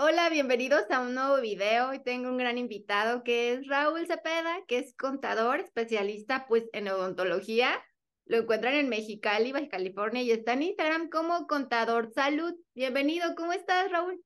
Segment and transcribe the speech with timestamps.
[0.00, 1.88] Hola, bienvenidos a un nuevo video.
[1.88, 6.86] Hoy tengo un gran invitado que es Raúl Cepeda, que es contador, especialista pues en
[6.86, 7.84] odontología.
[8.24, 12.54] Lo encuentran en Mexicali, Baja California y está en Instagram como Contador Salud.
[12.76, 14.22] Bienvenido, ¿cómo estás, Raúl?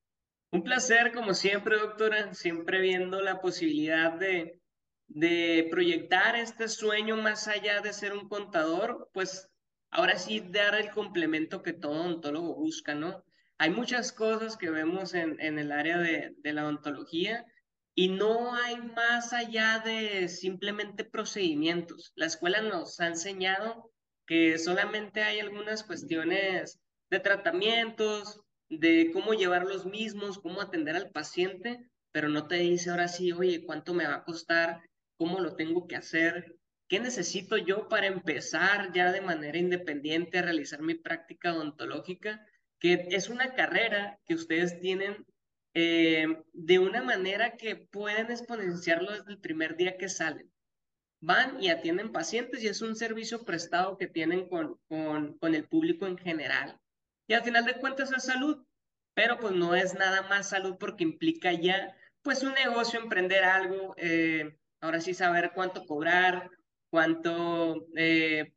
[0.51, 4.61] Un placer, como siempre, doctora, siempre viendo la posibilidad de,
[5.07, 9.51] de proyectar este sueño más allá de ser un contador, pues
[9.91, 13.25] ahora sí dar el complemento que todo odontólogo busca, ¿no?
[13.63, 17.47] Hay muchas cosas que vemos en, el área de, de, la odontología
[17.95, 22.11] y no hay más allá de simplemente procedimientos.
[22.17, 23.93] La escuela nos ha enseñado
[24.27, 31.13] que solamente hay algunas cuestiones de tratamientos, de cómo llevar los mismos, cómo atender al
[31.13, 34.81] paciente, pero no te dice ahora sí, oye, ¿cuánto me va a costar?
[35.17, 36.57] ¿Cómo lo tengo que hacer?
[36.89, 42.45] ¿Qué necesito yo para empezar ya de manera independiente a realizar mi práctica odontológica?
[42.83, 45.25] Que es una carrera que ustedes tienen
[45.73, 50.53] eh, de una manera que pueden exponenciarlo desde el primer día que salen.
[51.21, 55.69] Van y atienden pacientes y es un servicio prestado que tienen con, con, con el
[55.69, 56.77] público en general.
[57.29, 58.67] Y al final de cuentas es salud,
[59.15, 63.95] pero pues no es nada más salud porque implica ya pues un negocio, emprender algo,
[63.97, 66.51] eh, ahora sí saber cuánto cobrar,
[66.91, 68.53] cuánto eh,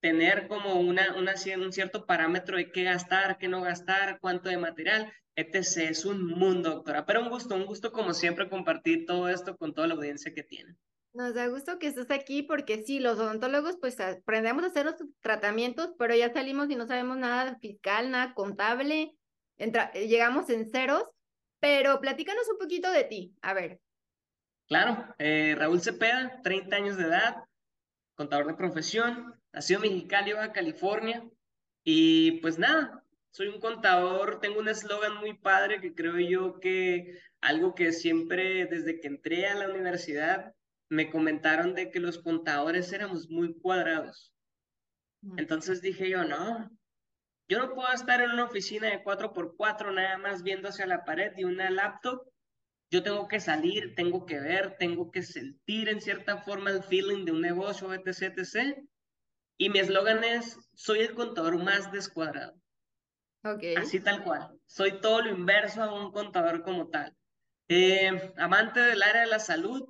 [0.00, 4.58] tener como una, una, un cierto parámetro de qué gastar, qué no gastar, cuánto de
[4.58, 5.90] material, etc.
[5.90, 7.06] Es un mundo, doctora.
[7.06, 10.42] Pero un gusto, un gusto como siempre compartir todo esto con toda la audiencia que
[10.42, 10.74] tiene.
[11.12, 14.94] Nos da gusto que estés aquí porque sí, los odontólogos pues aprendemos a hacer los
[15.20, 19.12] tratamientos, pero ya salimos y no sabemos nada fiscal, nada contable,
[19.58, 21.04] entra, llegamos en ceros,
[21.58, 23.80] pero platícanos un poquito de ti, a ver.
[24.68, 27.42] Claro, eh, Raúl Cepeda, 30 años de edad,
[28.14, 31.24] contador de profesión, nacido en Mexicali, Baja California.
[31.84, 37.18] Y pues nada, soy un contador, tengo un eslogan muy padre que creo yo que
[37.40, 40.54] algo que siempre desde que entré a la universidad
[40.88, 44.34] me comentaron de que los contadores éramos muy cuadrados.
[45.36, 46.70] Entonces dije yo, no,
[47.48, 51.32] yo no puedo estar en una oficina de 4x4 nada más viendo hacia la pared
[51.36, 52.22] y una laptop.
[52.90, 57.24] Yo tengo que salir, tengo que ver, tengo que sentir en cierta forma el feeling
[57.24, 58.78] de un negocio, etc, etc.
[59.60, 62.58] Y mi eslogan es, soy el contador más descuadrado.
[63.44, 63.74] Okay.
[63.74, 64.58] Así tal cual.
[64.64, 67.14] Soy todo lo inverso a un contador como tal.
[67.68, 69.86] Eh, amante del área de la salud,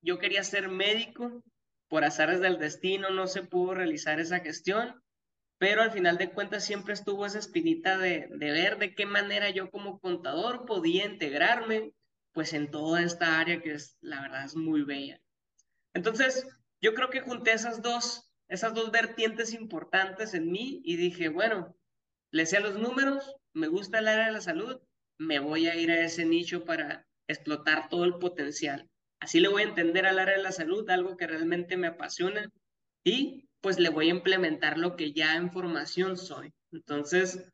[0.00, 1.44] yo quería ser médico,
[1.88, 5.02] por azares del destino no se pudo realizar esa gestión,
[5.58, 9.50] pero al final de cuentas siempre estuvo esa espinita de, de ver de qué manera
[9.50, 11.92] yo como contador podía integrarme
[12.32, 15.20] pues en toda esta área que es, la verdad, es muy bella.
[15.92, 16.46] Entonces,
[16.80, 21.76] yo creo que junté esas dos esas dos vertientes importantes en mí y dije, bueno,
[22.32, 24.80] le sé los números, me gusta el área de la salud,
[25.18, 28.88] me voy a ir a ese nicho para explotar todo el potencial.
[29.20, 32.50] Así le voy a entender al área de la salud, algo que realmente me apasiona
[33.04, 36.52] y pues le voy a implementar lo que ya en formación soy.
[36.72, 37.44] Entonces,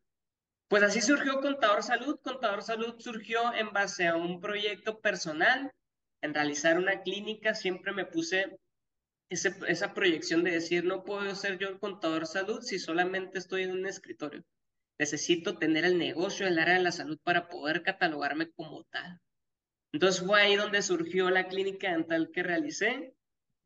[0.69, 2.19] pues así surgió Contador Salud.
[2.23, 5.71] Contador Salud surgió en base a un proyecto personal,
[6.23, 7.55] en realizar una clínica.
[7.55, 8.57] Siempre me puse
[9.29, 13.73] esa proyección de decir, no puedo ser yo el contador salud si solamente estoy en
[13.73, 14.45] un escritorio.
[14.99, 19.21] Necesito tener el negocio del área de la salud para poder catalogarme como tal.
[19.93, 23.15] Entonces fue ahí donde surgió la clínica dental que realicé.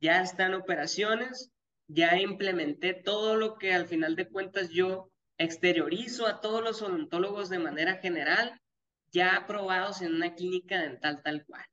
[0.01, 1.51] Ya están operaciones,
[1.89, 7.49] ya implementé todo lo que al final de cuentas yo exteriorizo a todos los odontólogos
[7.49, 8.61] de manera general,
[9.13, 11.65] ya aprobados en una clínica dental tal cual.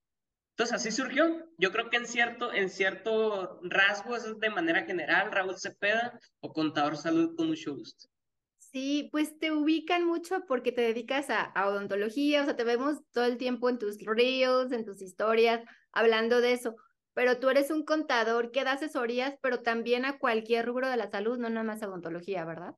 [0.58, 1.48] Entonces así surgió.
[1.60, 6.20] Yo creo que en cierto, en cierto rasgo, eso es de manera general, Raúl Cepeda
[6.40, 8.10] o Contador Salud con mucho gusto.
[8.58, 13.26] Sí, pues te ubican mucho porque te dedicas a, odontología, o sea, te vemos todo
[13.26, 16.76] el tiempo en tus reels, en tus historias, hablando de eso,
[17.14, 21.12] pero tú eres un contador que da asesorías, pero también a cualquier rubro de la
[21.12, 22.74] salud, no nada más a odontología, ¿verdad?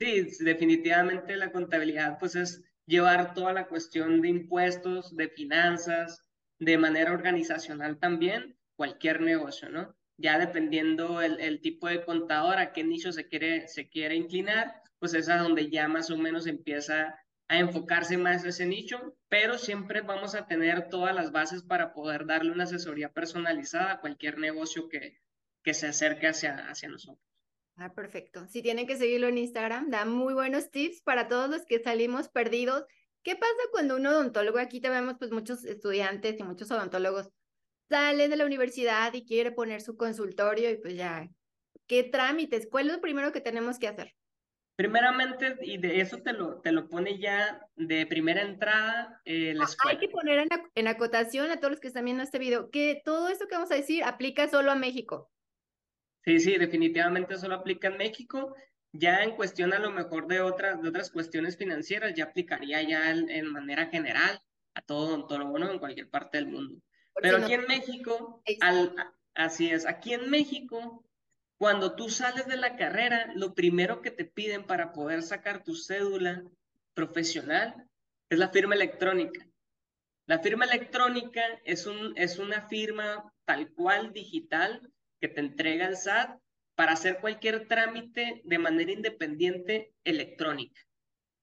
[0.00, 6.27] Sí, definitivamente la contabilidad pues es llevar toda la cuestión de impuestos, de finanzas,
[6.58, 9.96] de manera organizacional también cualquier negocio, ¿no?
[10.16, 14.82] Ya dependiendo el, el, tipo de contador, a qué nicho se quiere, se quiere inclinar,
[14.98, 17.18] pues es a donde ya más o menos empieza
[17.48, 22.26] a enfocarse más ese nicho, pero siempre vamos a tener todas las bases para poder
[22.26, 25.20] darle una asesoría personalizada a cualquier negocio que,
[25.62, 27.24] que se acerque hacia, hacia nosotros.
[27.76, 28.46] Ah, perfecto.
[28.48, 32.28] Si tienen que seguirlo en Instagram, da muy buenos tips para todos los que salimos
[32.28, 32.84] perdidos
[33.28, 37.28] ¿Qué pasa cuando un odontólogo, aquí te vemos pues muchos estudiantes y muchos odontólogos,
[37.90, 41.28] salen de la universidad y quiere poner su consultorio y pues ya,
[41.86, 42.66] ¿qué trámites?
[42.70, 44.14] ¿Cuál es lo primero que tenemos que hacer?
[44.76, 49.64] Primeramente, y de eso te lo, te lo pone ya de primera entrada eh, la
[49.64, 50.00] escuela.
[50.00, 53.02] Hay que poner en, en, acotación a todos los que están viendo este video que
[53.04, 55.30] todo esto que vamos a decir aplica solo a México.
[56.24, 58.54] Sí, sí, definitivamente solo aplica en México.
[58.92, 63.10] Ya en cuestión a lo mejor de otras, de otras cuestiones financieras, ya aplicaría ya
[63.10, 64.40] en, manera general
[64.74, 65.70] a todo odontólogo, ¿no?
[65.70, 66.80] En cualquier parte del mundo.
[67.20, 68.94] Pero aquí en México, al,
[69.34, 71.04] así es, aquí en México
[71.58, 75.74] cuando tú sales de la carrera, lo primero que te piden para poder sacar tu
[75.74, 76.44] cédula
[76.94, 77.88] profesional
[78.30, 79.44] es la firma electrónica.
[80.26, 84.88] La firma electrónica es, un, es una firma tal cual digital
[85.20, 86.38] que te entrega el SAT
[86.78, 90.80] para hacer cualquier trámite de manera independiente electrónica.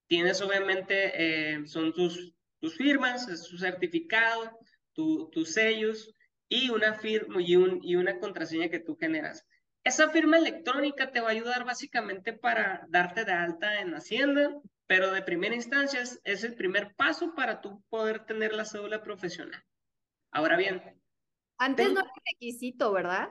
[0.07, 4.57] Tienes obviamente, eh, son tus, tus firmas, es su certificado,
[4.93, 6.15] tus sellos
[6.47, 9.45] y una firma y, un, y una contraseña que tú generas.
[9.83, 14.55] Esa firma electrónica te va a ayudar básicamente para darte de alta en Hacienda,
[14.87, 19.61] pero de primera instancia es, el primer paso para tú poder tener la cédula profesional.
[20.31, 20.81] Ahora bien.
[21.57, 23.27] Antes no era requisito, ¿verdad?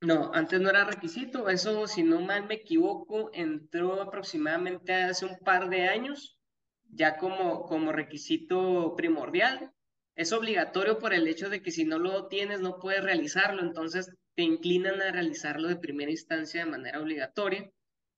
[0.00, 1.48] No, antes no era requisito.
[1.48, 6.38] Eso, si no mal me equivoco, entró aproximadamente hace un par de años,
[6.84, 9.72] ya como, como requisito primordial.
[10.14, 13.62] Es obligatorio por el hecho de que si no lo tienes no puedes realizarlo.
[13.62, 17.70] Entonces, te inclinan a realizarlo de primera instancia de manera obligatoria,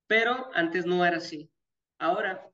[0.07, 1.51] pero antes no era así.
[1.99, 2.47] Ahora,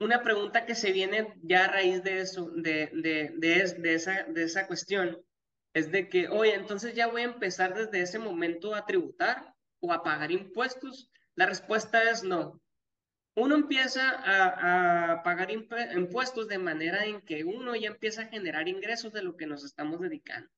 [0.00, 4.42] una pregunta que se viene ya a raíz de eso, de, de, de, esa, de
[4.44, 5.18] esa cuestión,
[5.76, 9.92] es de que, oye, entonces ya voy a empezar desde ese momento a tributar o
[9.92, 11.10] a pagar impuestos.
[11.34, 12.62] La respuesta es no.
[13.34, 19.12] Uno empieza a, pagar impuestos de manera en que uno ya empieza a generar ingresos
[19.12, 20.48] de lo que nos estamos dedicando.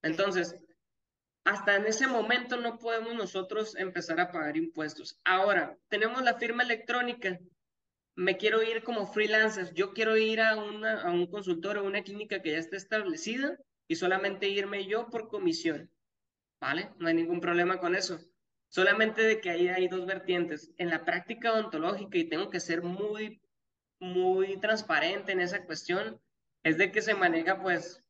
[0.00, 0.56] Entonces,
[1.44, 5.20] hasta en ese momento no podemos nosotros empezar a pagar impuestos.
[5.24, 7.38] Ahora, tenemos la firma electrónica.
[8.14, 9.74] Me quiero ir como freelancer.
[9.74, 13.58] Yo quiero ir a, una, a un consultor o una clínica que ya esté establecida
[13.88, 15.90] y solamente irme yo por comisión.
[16.60, 16.90] ¿Vale?
[16.98, 18.20] No hay ningún problema con eso.
[18.68, 20.72] Solamente de que ahí hay dos vertientes.
[20.76, 23.40] En la práctica odontológica, y tengo que ser muy,
[23.98, 26.20] muy transparente en esa cuestión,
[26.62, 28.04] es de que se maneja pues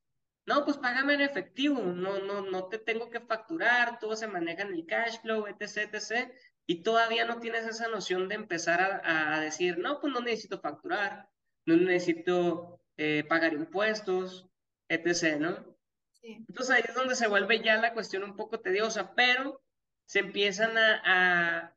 [0.48, 4.62] no, pues págame en efectivo, no, no, no te tengo que facturar, todo se maneja
[4.62, 6.32] en el cash flow, etc, etc.
[6.66, 11.28] Y todavía no tienes esa noción de empezar a, decir, no, pues no necesito facturar,
[11.66, 14.47] no necesito eh, pagar impuestos,
[14.88, 15.76] etc, ¿no?
[16.12, 16.44] Sí.
[16.48, 19.62] Entonces ahí es donde se vuelve ya la cuestión un poco tediosa, pero
[20.06, 21.76] se empiezan a, a,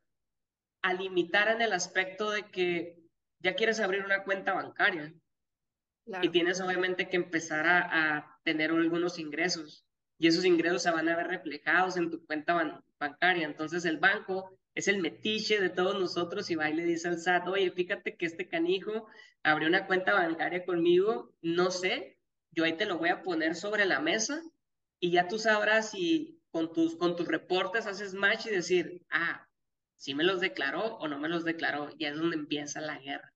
[0.81, 3.01] a limitar en el aspecto de que
[3.39, 5.13] ya quieres abrir una cuenta bancaria.
[6.21, 9.85] Y tienes obviamente que empezar a, tener algunos ingresos
[10.17, 13.45] y esos ingresos se van a ver reflejados en tu cuenta bancaria.
[13.45, 17.19] Entonces el banco es el metiche de todos nosotros y va y le dice al
[17.19, 19.07] SAT, oye, fíjate que este canijo
[19.43, 22.17] abrió una cuenta bancaria conmigo, no sé,
[22.51, 24.42] yo ahí te lo voy a poner sobre la mesa
[25.00, 29.48] y ya tú sabrás si con tus, con tus reportes haces match y decir, ah,
[29.95, 33.31] si me los declaró o no me los declaró, ya es donde empieza la guerra.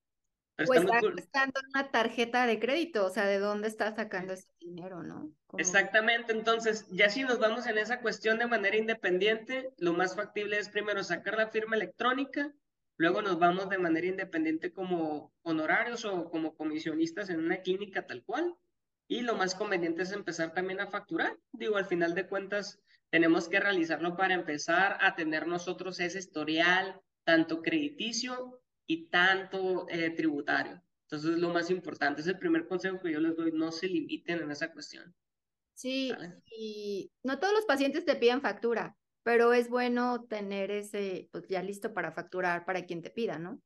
[0.56, 0.84] Pero pues
[1.18, 5.30] está una tarjeta de crédito, o sea, ¿de dónde está sacando ese dinero, no?
[5.58, 10.58] Exactamente, entonces, ya si nos vamos en esa cuestión de manera independiente, lo más factible
[10.58, 12.54] es primero sacar la firma electrónica,
[12.98, 18.24] luego nos vamos de manera independiente como honorarios o como comisionistas en una clínica tal
[18.24, 18.56] cual,
[19.08, 21.38] y lo más conveniente es empezar también a facturar.
[21.52, 27.00] Digo, al final de cuentas, tenemos que realizarlo para empezar a tener nosotros ese historial,
[27.24, 30.82] tanto crediticio y tanto eh, tributario.
[31.04, 34.40] Entonces, lo más importante es el primer consejo que yo les doy, no se limiten
[34.40, 35.16] en esa cuestión.
[35.76, 36.12] Sí,
[36.58, 41.62] y no todos los pacientes te piden factura, pero es bueno tener ese, pues ya
[41.62, 43.62] listo para facturar para quien te pida, ¿no?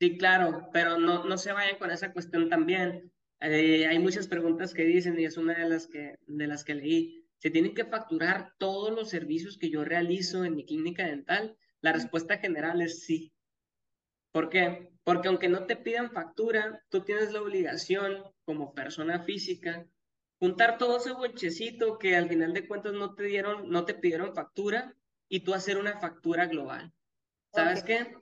[0.00, 3.13] Sí, claro, pero no, no se vayan con esa cuestión también.
[3.40, 6.74] Eh, hay muchas preguntas que dicen y es una de las que, de las que
[6.74, 7.24] leí.
[7.38, 11.56] ¿Se tienen que facturar todos los servicios que yo realizo en mi clínica dental?
[11.80, 13.32] La respuesta general es sí.
[14.32, 14.90] ¿Por qué?
[15.04, 19.86] Porque aunque no te pidan factura, tú tienes la obligación como persona física
[20.38, 24.34] juntar todo ese bonchecito que al final de cuentas no te dieron, no te pidieron
[24.34, 24.94] factura
[25.28, 26.92] y tú hacer una factura global.
[27.52, 28.14] ¿Sabes qué?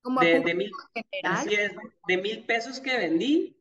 [0.00, 0.70] Como de, mil,
[2.08, 3.59] de mil pesos que vendí,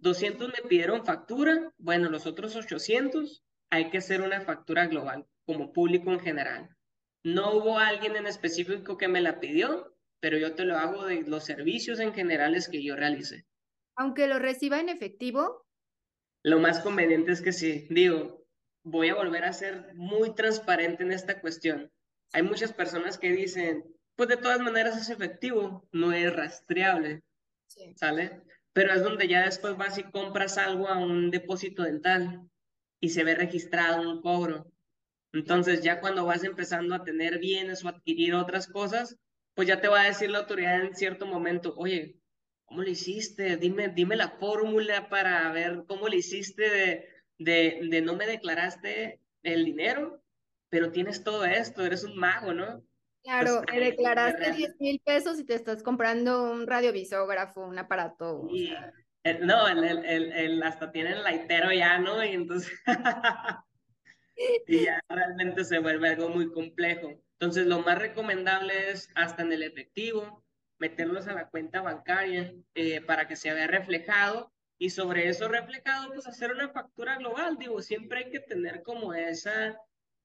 [0.00, 5.72] 200 me pidieron factura, bueno, los otros 800 hay que hacer una factura global como
[5.72, 6.76] público en general.
[7.22, 11.22] No hubo alguien en específico que me la pidió, pero yo te lo hago de
[11.22, 13.46] los servicios en generales que yo realice.
[13.96, 15.66] Aunque lo reciba en efectivo.
[16.42, 18.46] Lo más conveniente es que sí, digo,
[18.82, 21.90] voy a volver a ser muy transparente en esta cuestión.
[22.32, 23.84] Hay muchas personas que dicen,
[24.16, 27.22] pues de todas maneras es efectivo, no es rastreable,
[27.96, 28.42] ¿sale?
[28.72, 32.48] Pero es donde ya después vas y compras algo a un depósito dental
[33.00, 34.72] y se ve registrado un cobro.
[35.32, 39.16] Entonces ya cuando vas empezando a tener bienes o adquirir otras cosas,
[39.54, 42.16] pues ya te va a decir la autoridad en cierto momento, oye,
[42.64, 43.56] ¿cómo le hiciste?
[43.56, 47.08] Dime, dime la fórmula para ver cómo le hiciste de,
[47.38, 50.22] de, de no me declaraste el dinero,
[50.68, 52.84] pero tienes todo esto, eres un mago, ¿no?
[53.22, 58.46] Claro, me declaraste 10 mil pesos y te estás comprando un radiovisógrafo, un aparato.
[59.40, 62.24] no, el, el, el, hasta tiene el laitero ya, ¿no?
[62.24, 62.72] Y entonces,
[64.66, 67.22] y ya realmente se vuelve algo muy complejo.
[67.38, 70.44] Entonces, lo más recomendable es hasta en el efectivo,
[70.78, 76.12] meterlos a la cuenta bancaria eh, para que se vea reflejado y sobre eso reflejado,
[76.12, 77.58] pues hacer una factura global.
[77.58, 79.78] Digo, siempre hay que tener como esa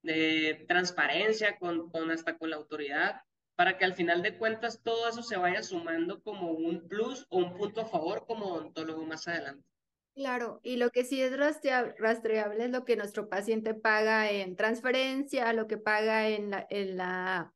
[0.06, 3.22] de transparencia con, con hasta con la autoridad
[3.56, 7.38] para que al final de cuentas todo eso se vaya sumando como un plus o
[7.38, 9.66] un punto a favor como odontólogo más adelante.
[10.14, 15.52] Claro, y lo que sí es rastreable es lo que nuestro paciente paga en transferencia,
[15.52, 17.54] lo que paga en la, en la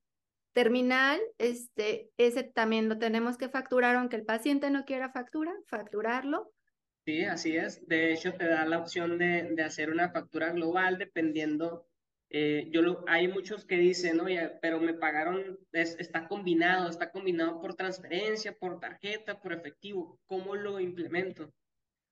[0.53, 6.51] terminal, este, ese también lo tenemos que facturar, aunque el paciente no quiera factura, facturarlo.
[7.05, 7.85] Sí, así es.
[7.87, 11.88] De hecho, te da la opción de, de hacer una factura global dependiendo
[12.31, 17.59] eh, yo lo, hay muchos que dicen, oye, pero me pagaron, está combinado, está combinado
[17.59, 21.51] por transferencia, por tarjeta, por efectivo, ¿cómo lo implemento?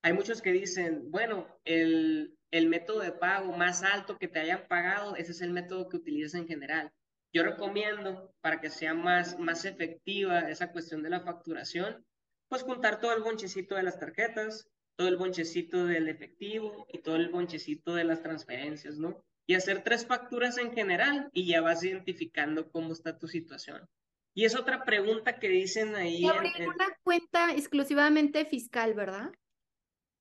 [0.02, 4.66] Hay muchos que dicen, bueno, el, el método de pago más alto que te hayan
[4.68, 6.92] pagado, ese es el método que utilizas en general.
[7.32, 12.04] Yo recomiendo, para que sea más, más efectiva esa cuestión de la facturación,
[12.48, 17.16] pues juntar todo el bonchecito de las tarjetas, todo el bonchecito del efectivo y todo
[17.16, 19.24] el bonchecito de las transferencias, ¿no?
[19.48, 23.88] Y hacer tres facturas en general y ya vas identificando cómo está tu situación.
[24.34, 26.18] Y es otra pregunta que dicen ahí.
[26.18, 29.32] Y abrir una cuenta exclusivamente fiscal, ¿verdad?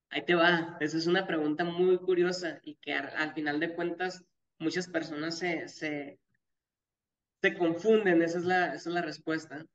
[0.09, 0.77] Ahí te va.
[0.79, 4.23] Esa es una pregunta muy curiosa y que al, final de cuentas
[4.59, 6.21] muchas personas se, se,
[7.41, 8.21] se confunden.
[8.21, 9.65] Esa es la, esa es la respuesta.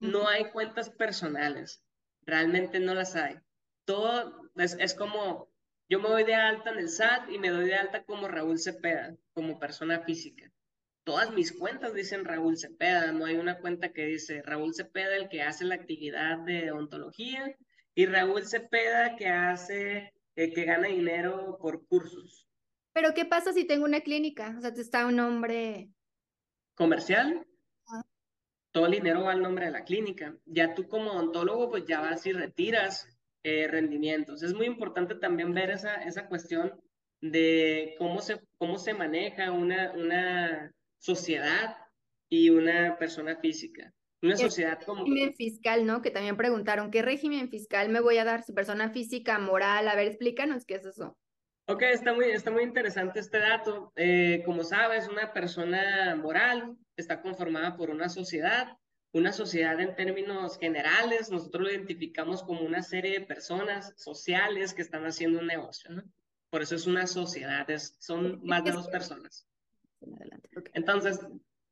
[0.00, 1.80] No hay cuentas personales.
[2.22, 3.38] Realmente no las hay.
[3.84, 5.53] Todo es, es como
[5.88, 8.58] yo me doy de alta en el SAT y me doy de alta como Raúl
[8.58, 10.50] Cepeda, como persona física.
[11.04, 15.28] Todas mis cuentas dicen Raúl Cepeda, no hay una cuenta que dice Raúl Cepeda el
[15.28, 17.54] que hace la actividad de ontología
[17.94, 22.48] y Raúl Cepeda que hace, eh, que gana dinero por cursos.
[22.94, 24.54] Pero ¿qué pasa si tengo una clínica?
[24.56, 25.90] O sea, te está un nombre
[26.74, 27.46] comercial.
[28.72, 30.36] Todo el dinero va al nombre de la clínica.
[30.46, 33.13] Ya tú como odontólogo, pues ya vas y retiras
[33.44, 34.42] eh, rendimientos.
[34.42, 36.72] Es muy importante también ver esa, esa cuestión
[37.20, 41.76] de cómo se, cómo se maneja una, una sociedad
[42.28, 43.92] y una persona física.
[44.22, 45.04] Una sociedad como...
[45.04, 46.00] Régimen fiscal, ¿no?
[46.00, 48.42] Que también preguntaron, ¿qué régimen fiscal me voy a dar?
[48.42, 49.88] ¿Si persona física, moral?
[49.88, 51.18] A ver, explícanos qué es eso.
[51.66, 53.92] Ok, está muy, está muy interesante este dato.
[53.96, 58.78] Eh, como sabes, una persona moral está conformada por una sociedad
[59.14, 64.82] una sociedad en términos generales, nosotros lo identificamos como una serie de personas sociales que
[64.82, 66.02] están haciendo un negocio, ¿no?
[66.50, 67.66] Por eso es una sociedad,
[68.00, 69.46] son más de dos personas.
[70.72, 71.20] Entonces,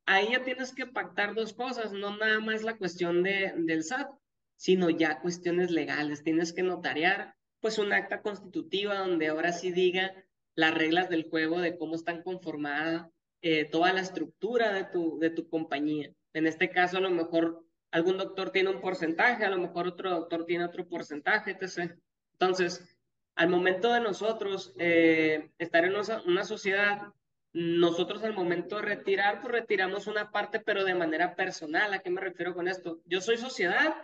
[0.06, 4.08] ahí ya tienes que pactar dos cosas, no nada más la cuestión de, del SAT,
[4.56, 6.22] sino ya cuestiones legales.
[6.22, 10.14] Tienes que notariar, pues, un acta constitutiva donde ahora sí diga
[10.54, 15.30] las reglas del juego de cómo están conformada eh, toda la estructura de tu, de
[15.30, 16.12] tu compañía.
[16.34, 20.10] En este caso, a lo mejor algún doctor tiene un porcentaje, a lo mejor otro
[20.10, 21.92] doctor tiene otro porcentaje, etc.
[22.32, 22.98] Entonces,
[23.34, 25.94] al momento de nosotros eh, estar en
[26.26, 27.12] una sociedad,
[27.52, 31.92] nosotros al momento de retirar, pues retiramos una parte, pero de manera personal.
[31.92, 33.02] ¿A qué me refiero con esto?
[33.04, 33.94] Yo soy sociedad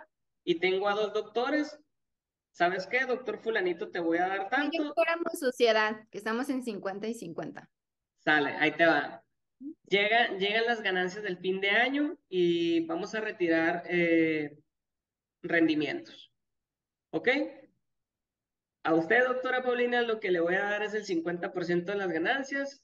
[0.45, 1.79] y tengo a dos doctores.
[2.51, 3.91] ¿Sabes qué, doctor fulanito?
[3.91, 4.77] Te voy a dar tanto.
[4.77, 7.71] Yo fuéramos sociedad, que estamos en 50 y 50.
[8.19, 9.25] Sale, ahí te va.
[9.89, 14.59] Llega, llegan las ganancias del fin de año y vamos a retirar eh,
[15.43, 16.31] rendimientos.
[17.11, 17.29] ¿Ok?
[18.85, 22.09] A usted, doctora Paulina, lo que le voy a dar es el 50% de las
[22.09, 22.83] ganancias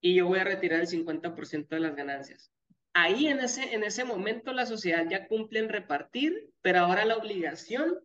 [0.00, 2.52] y yo voy a retirar el 50% de las ganancias.
[2.94, 7.16] Ahí en ese, en ese momento la sociedad ya cumple en repartir, pero ahora la
[7.16, 7.98] obligación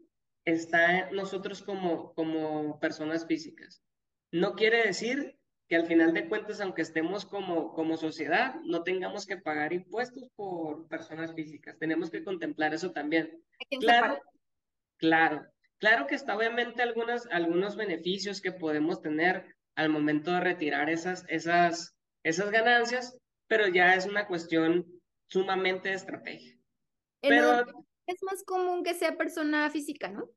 [0.46, 3.82] está en nosotros como, como personas físicas.
[4.32, 5.38] No quiere decir
[5.72, 10.28] que al final de cuentas, aunque estemos como, como sociedad, no tengamos que pagar impuestos
[10.36, 11.80] por personas físicas.
[11.80, 13.42] Tenemos que contemplar eso también.
[13.80, 14.20] Claro,
[14.98, 15.46] claro,
[15.78, 21.24] claro que está obviamente algunas, algunos beneficios que podemos tener al momento de retirar esas,
[21.30, 24.86] esas, esas ganancias, pero ya es una cuestión
[25.28, 26.54] sumamente de estrategia.
[27.22, 27.62] Pero
[28.08, 30.30] es más común que sea persona física, ¿no?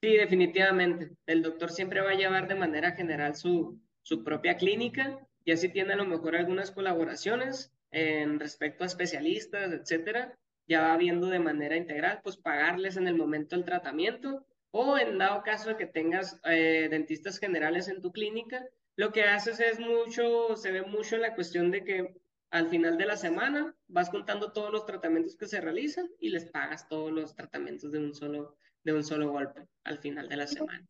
[0.00, 1.16] Sí, definitivamente.
[1.26, 5.68] El doctor siempre va a llevar de manera general su, su propia clínica y así
[5.68, 10.34] tiene a lo mejor algunas colaboraciones en respecto a especialistas, etcétera.
[10.66, 15.18] Ya va viendo de manera integral, pues pagarles en el momento del tratamiento o en
[15.18, 19.78] dado caso de que tengas eh, dentistas generales en tu clínica, lo que haces es
[19.78, 22.14] mucho, se ve mucho en la cuestión de que
[22.50, 26.46] al final de la semana vas contando todos los tratamientos que se realizan y les
[26.46, 30.46] pagas todos los tratamientos de un solo, de un solo golpe al final de la
[30.46, 30.88] semana.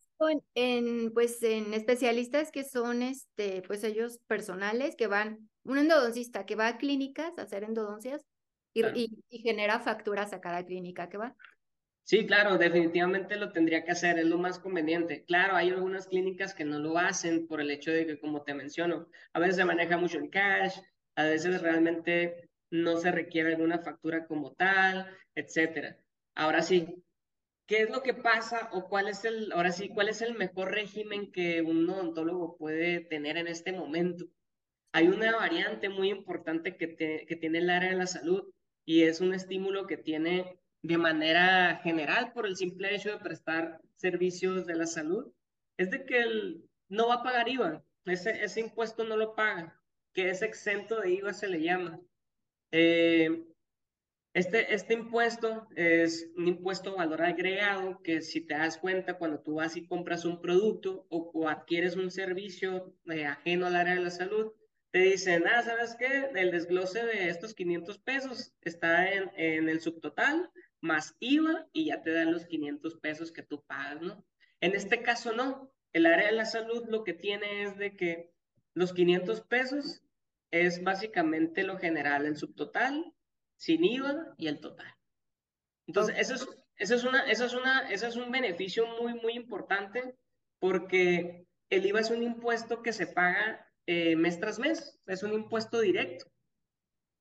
[0.55, 6.57] En, pues en especialistas que son este pues ellos personales que van un endodoncista que
[6.57, 8.25] va a clínicas a hacer endodoncias
[8.75, 8.85] y,
[9.31, 11.37] y, genera facturas a cada clínica que va.
[12.05, 15.25] Sí, claro, definitivamente lo tendría que hacer, es lo más conveniente.
[15.25, 18.55] Claro, hay algunas clínicas que no lo hacen por el hecho de que, como te
[18.55, 20.79] menciono, a veces se maneja mucho en cash,
[21.17, 25.99] a veces realmente no se requiere alguna factura como tal, etcétera.
[26.35, 27.05] Ahora sí,
[27.69, 30.73] ¿qué es lo que pasa o cuál es el, ahora sí, cuál es el mejor
[30.73, 34.25] régimen que un odontólogo puede tener en este momento?
[34.93, 36.89] Hay una variante muy importante que,
[37.41, 38.51] tiene el área de la salud
[38.87, 43.81] y es un estímulo que tiene de manera general por el simple hecho de prestar
[43.97, 45.31] servicios de la salud,
[45.77, 46.25] es de que
[46.89, 49.79] no va a pagar IVA, ese, ese impuesto no lo paga
[50.15, 52.01] que es exento de IVA, se le llama.
[52.73, 53.45] Eh,
[54.39, 59.55] este, este impuesto es un impuesto valor agregado que si te das cuenta cuando tú
[59.55, 64.11] vas y compras un producto o, adquieres un servicio eh, ajeno al área de la
[64.11, 64.53] salud,
[64.93, 66.31] te dicen, ah, ¿sabes qué?
[66.37, 72.03] El desglose de estos 500 pesos está en, en el subtotal más IVA y ya
[72.03, 74.25] te dan los 500 pesos que tú pagas, ¿no?
[74.61, 75.73] En este caso no.
[75.93, 78.31] El área de la salud lo que tiene es de que
[78.75, 80.03] los 500 pesos
[80.53, 83.13] es básicamente lo general, el subtotal,
[83.59, 84.95] sin IVA y el total.
[85.87, 89.35] Entonces, eso es, eso es, una, eso es, una, eso es un beneficio muy, muy
[89.35, 90.17] importante
[90.59, 95.33] porque el IVA es un impuesto que se paga eh, mes tras mes, es un
[95.33, 96.27] impuesto directo.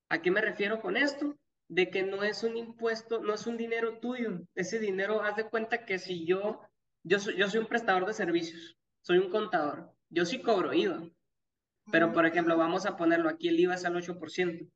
[0.10, 1.38] ¿A qué me refiero con esto?
[1.69, 4.41] De que no es un impuesto, no es un dinero tuyo.
[4.56, 6.62] Ese dinero, haz de cuenta que si yo,
[7.04, 11.10] yo soy, yo soy un prestador de servicios, soy un contador, yo sí cobro IVA,
[11.91, 14.69] pero, por ejemplo, vamos a ponerlo aquí, el IVA es al 8%.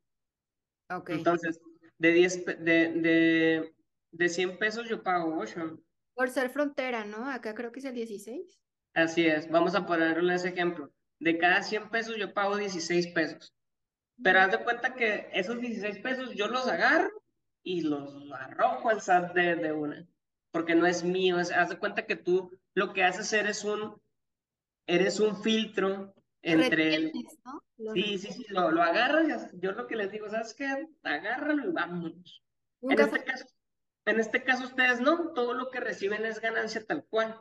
[0.98, 1.10] Ok.
[1.12, 1.60] Entonces,
[1.98, 3.74] de, 10, de, de,
[4.12, 5.80] de 100 pesos yo pago 8.
[6.14, 7.30] Por ser frontera, ¿no?
[7.30, 8.60] Acá creo que es el 16.
[8.94, 10.92] Así es, vamos a ponerle ese ejemplo.
[11.20, 13.54] De cada 100 pesos yo pago 16 pesos.
[14.24, 17.10] Pero haz de cuenta que esos 16 pesos yo los agarro
[17.64, 20.08] y los arrojo al SAT de, de una.
[20.52, 21.38] Porque no es mío.
[21.38, 24.02] haz de cuenta que tú lo que haces eres un,
[24.86, 27.12] eres un filtro entre el...
[27.94, 30.88] Sí, sí, sí, lo, lo agarras, yo lo que les digo, ¿sabes qué?
[31.04, 32.44] Agárralo y vámonos.
[32.82, 33.46] En este, caso,
[34.06, 37.40] en este caso ustedes no, todo lo que reciben es ganancia tal cual.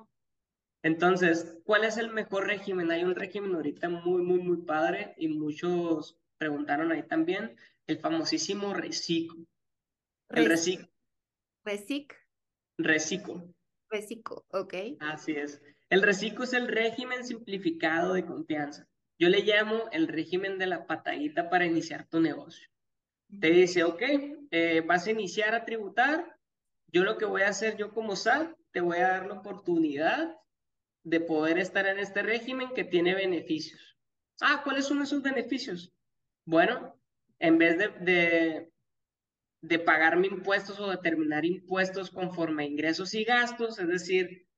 [0.82, 2.90] Entonces, ¿cuál es el mejor régimen?
[2.90, 8.72] Hay un régimen ahorita muy, muy, muy padre y muchos preguntaron ahí también, el famosísimo
[8.72, 9.36] Recico.
[10.30, 10.88] El Recico.
[11.64, 12.16] Recic.
[12.78, 13.54] Recico.
[13.90, 14.74] Recico, ok.
[15.00, 15.60] Así es.
[15.90, 18.88] El Recico es el régimen simplificado de confianza.
[19.20, 22.66] Yo le llamo el régimen de la patadita para iniciar tu negocio.
[23.38, 24.02] Te dice, ok,
[24.50, 26.38] eh, vas a iniciar a tributar.
[26.87, 30.35] Yo lo que voy a hacer yo como SAT, te voy a dar la oportunidad
[31.04, 33.98] de poder estar en este régimen que tiene beneficios.
[34.40, 35.92] Ah, ¿cuáles son esos beneficios?
[36.46, 36.98] Bueno,
[37.38, 38.72] en vez de, de,
[39.61, 44.48] de pagarme impuestos o determinar impuestos conforme a ingresos y gastos, es decir,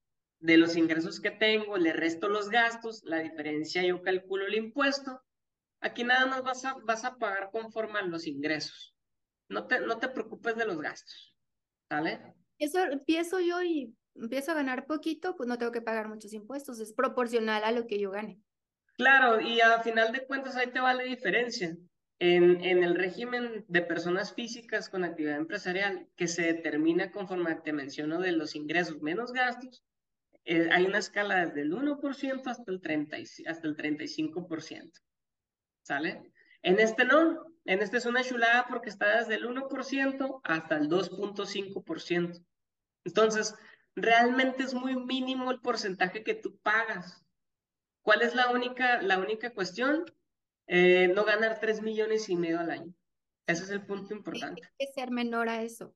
[0.43, 5.23] de los ingresos que tengo, le resto los gastos, la diferencia yo calculo el impuesto.
[5.81, 8.95] Aquí nada más vas a, vas a pagar conforme a los ingresos.
[9.49, 11.37] No te, no te preocupes de los gastos.
[11.89, 12.35] ¿Sale?
[12.59, 16.81] Eso empiezo yo y empiezo a ganar poquito, pues no tengo que pagar muchos impuestos.
[16.81, 18.41] Es proporcional a lo que yo gane.
[18.97, 21.77] Claro, y a final de cuentas ahí te va la diferencia.
[22.19, 27.73] En, en, el régimen de personas físicas con actividad empresarial, que se determina conforme te
[27.73, 29.85] menciono de los ingresos menos gastos,
[30.45, 34.93] eh, hay una escala desde el 1% hasta el, 30, hasta el 35%.
[35.83, 36.33] ¿Sale?
[36.63, 40.89] En este no, en este es una chulada porque está desde el 1% hasta el
[40.89, 42.45] 2.5%.
[43.05, 43.55] Entonces,
[43.95, 47.25] realmente es muy mínimo el porcentaje que tú pagas.
[48.03, 50.05] ¿Cuál es la única, la única cuestión?
[50.67, 52.95] Eh, no ganar 3 millones y medio al año.
[53.47, 54.61] Ese es el punto importante.
[54.61, 55.95] Tiene que ser menor a eso.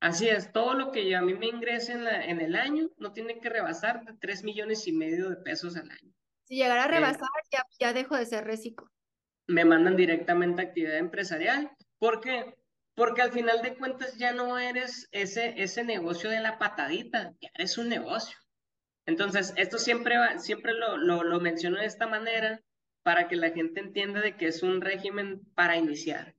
[0.00, 2.90] Así es, todo lo que yo, a mí me ingrese en, la, en el año
[2.98, 6.12] no tiene que rebasar de 3 millones y medio de pesos al año.
[6.44, 8.90] Si llegara a eh, rebasar, ya, ya dejo de ser reciclo.
[9.46, 11.70] Me mandan directamente a actividad empresarial.
[11.98, 12.54] ¿Por qué?
[12.94, 17.50] porque al final de cuentas ya no eres ese, ese negocio de la patadita, ya
[17.54, 18.38] eres un negocio.
[19.06, 22.60] Entonces, esto siempre, va, siempre lo, lo, lo menciono de esta manera
[23.02, 26.33] para que la gente entienda de que es un régimen para iniciar.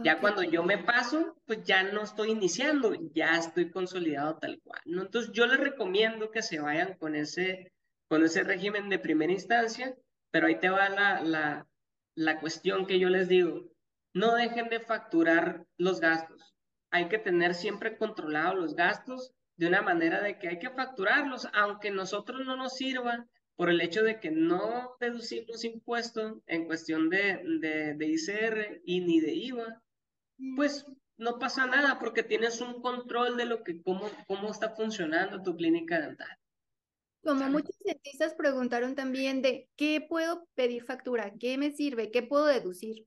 [0.00, 4.80] Ya cuando yo me paso, pues ya no estoy iniciando, ya estoy consolidado tal cual,
[4.84, 5.02] ¿no?
[5.02, 7.72] Entonces yo les recomiendo que se vayan con ese,
[8.08, 9.96] con ese régimen de primera instancia,
[10.30, 11.66] pero ahí te va la, la,
[12.14, 13.72] la cuestión que yo les digo,
[14.14, 16.54] no dejen de facturar los gastos.
[16.90, 21.48] Hay que tener siempre controlados los gastos de una manera de que hay que facturarlos,
[21.52, 27.10] aunque nosotros no nos sirva por el hecho de que no deducimos impuestos en cuestión
[27.10, 29.82] de, de, de ICR y ni de IVA,
[30.56, 35.42] pues no pasa nada porque tienes un control de lo que, cómo, cómo está funcionando
[35.42, 36.38] tu clínica dental.
[37.22, 42.46] Como muchos dentistas preguntaron también de qué puedo pedir factura, qué me sirve, qué puedo
[42.46, 43.06] deducir.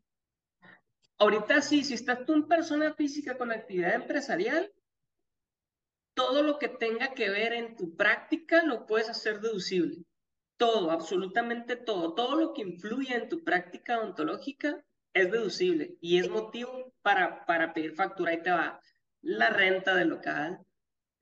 [1.17, 4.71] Ahorita sí, si estás tú en persona física con actividad empresarial,
[6.13, 10.03] todo lo que tenga que ver en tu práctica lo puedes hacer deducible.
[10.57, 12.13] Todo, absolutamente todo.
[12.13, 17.73] Todo lo que influye en tu práctica odontológica es deducible y es motivo para, para
[17.73, 18.31] pedir factura.
[18.31, 18.79] Ahí te va
[19.21, 20.59] la renta del local,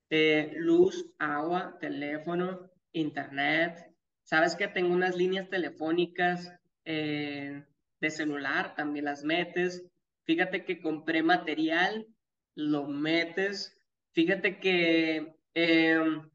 [0.09, 3.91] eh, luz, agua, teléfono, internet.
[4.23, 6.53] Sabes que tengo unas líneas telefónicas
[6.85, 7.63] eh,
[7.99, 9.85] de celular, también las metes.
[10.25, 12.07] Fíjate que compré material,
[12.55, 13.75] lo metes.
[14.13, 16.29] Fíjate que em,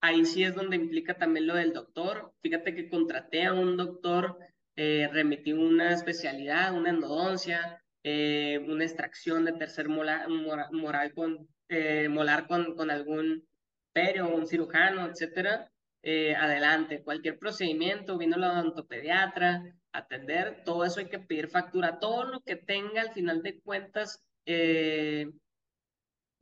[0.00, 2.32] ahí sí es donde implica también lo del doctor.
[2.40, 4.38] Fíjate que contraté a un doctor
[4.76, 12.06] eh, remití una especialidad, una endodoncia, eh, una extracción de tercer molar, moral con, eh,
[12.10, 13.48] molar con, con algún
[13.94, 17.02] perio, un cirujano, etcétera, eh, adelante.
[17.02, 21.98] Cualquier procedimiento, vino la odontopediatra, atender, todo eso hay que pedir factura.
[21.98, 25.30] Todo lo que tenga al final de cuentas que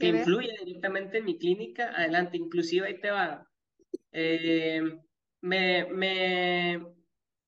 [0.01, 2.39] influye directamente en mi clínica, adelante.
[2.39, 3.47] Inclusive ahí te va.
[5.43, 6.81] me, me,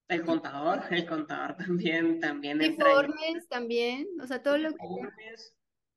[0.08, 4.76] el contador, el contador también, también Informes también, o sea, todo lo que...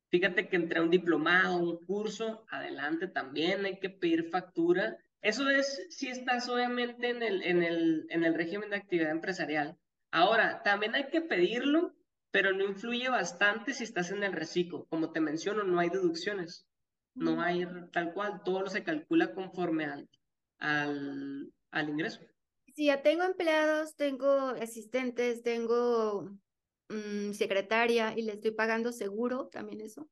[0.10, 4.98] Fíjate que entre un diplomado, un curso, adelante también hay que pedir factura.
[5.22, 9.78] Eso es si estás obviamente en el, en el, en el régimen de actividad empresarial.
[10.10, 11.94] Ahora, también hay que pedirlo,
[12.32, 14.86] pero no influye bastante si estás en el reciclo.
[14.86, 16.66] Como te menciono, no hay deducciones.
[17.14, 20.10] No hay tal cual, todo se calcula conforme al,
[20.60, 22.22] al, al ingreso
[22.78, 26.30] si ya tengo empleados, tengo asistentes, tengo
[26.90, 30.08] mm, secretaria y le estoy pagando seguro, también eso.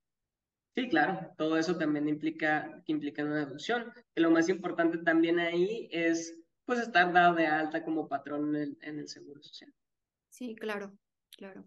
[0.76, 3.94] Sí, claro, todo eso también implica, implica una deducción.
[4.16, 9.00] Que lo más importante también ahí es pues estar dado de alta como patrón en
[9.00, 9.72] el, seguro social.
[10.30, 10.92] Sí, claro,
[11.38, 11.64] claro.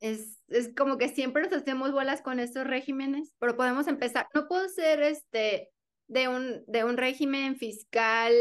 [0.00, 4.28] Es, es como que siempre nos hacemos bolas con estos regímenes, pero podemos empezar.
[4.34, 5.72] No puedo ser este
[6.08, 8.34] de un, de un régimen fiscal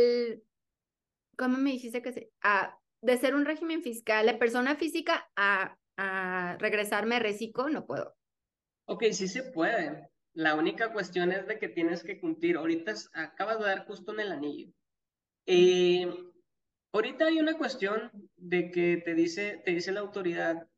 [1.44, 5.78] ¿cómo me dijiste que se, a, de ser un régimen fiscal de persona física a,
[5.98, 8.16] a regresarme reciclo, no puedo?
[8.86, 10.10] Ok, sí se puede.
[10.34, 12.56] La única cuestión es de que tienes que cumplir.
[12.56, 14.72] Ahorita acabas de dar justo en el anillo.
[15.46, 16.10] Eh,
[16.94, 20.70] ahorita hay una cuestión de que te dice, te dice la autoridad,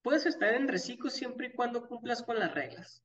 [0.00, 3.04] puedes estar en reciclo siempre y cuando cumplas con las reglas.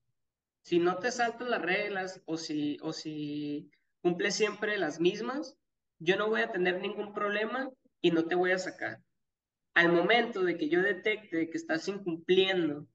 [0.63, 3.69] Si no te saltan las reglas o si, o si
[4.01, 5.57] cumples siempre las mismas,
[5.99, 7.69] yo no voy a tener ningún problema
[8.01, 8.99] y no te voy a sacar.
[9.73, 12.87] Al momento de que yo detecte que estás incumpliendo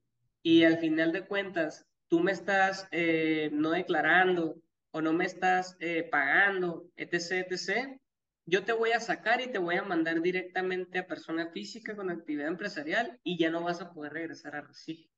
[0.42, 4.56] y al final de cuentas tú me estás eh, no declarando
[4.90, 7.98] o no me estás eh, pagando, etc., etc.,
[8.46, 12.10] yo te voy a sacar y te voy a mandar directamente a persona física con
[12.10, 15.08] actividad empresarial y ya no vas a poder regresar a recibir.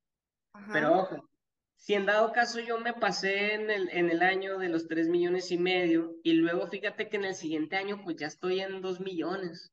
[0.73, 1.29] Pero ojo,
[1.77, 5.09] si en dado caso yo me pasé en el, en el año de los 3
[5.09, 8.81] millones y medio y luego fíjate que en el siguiente año pues ya estoy en
[8.81, 9.73] 2 millones.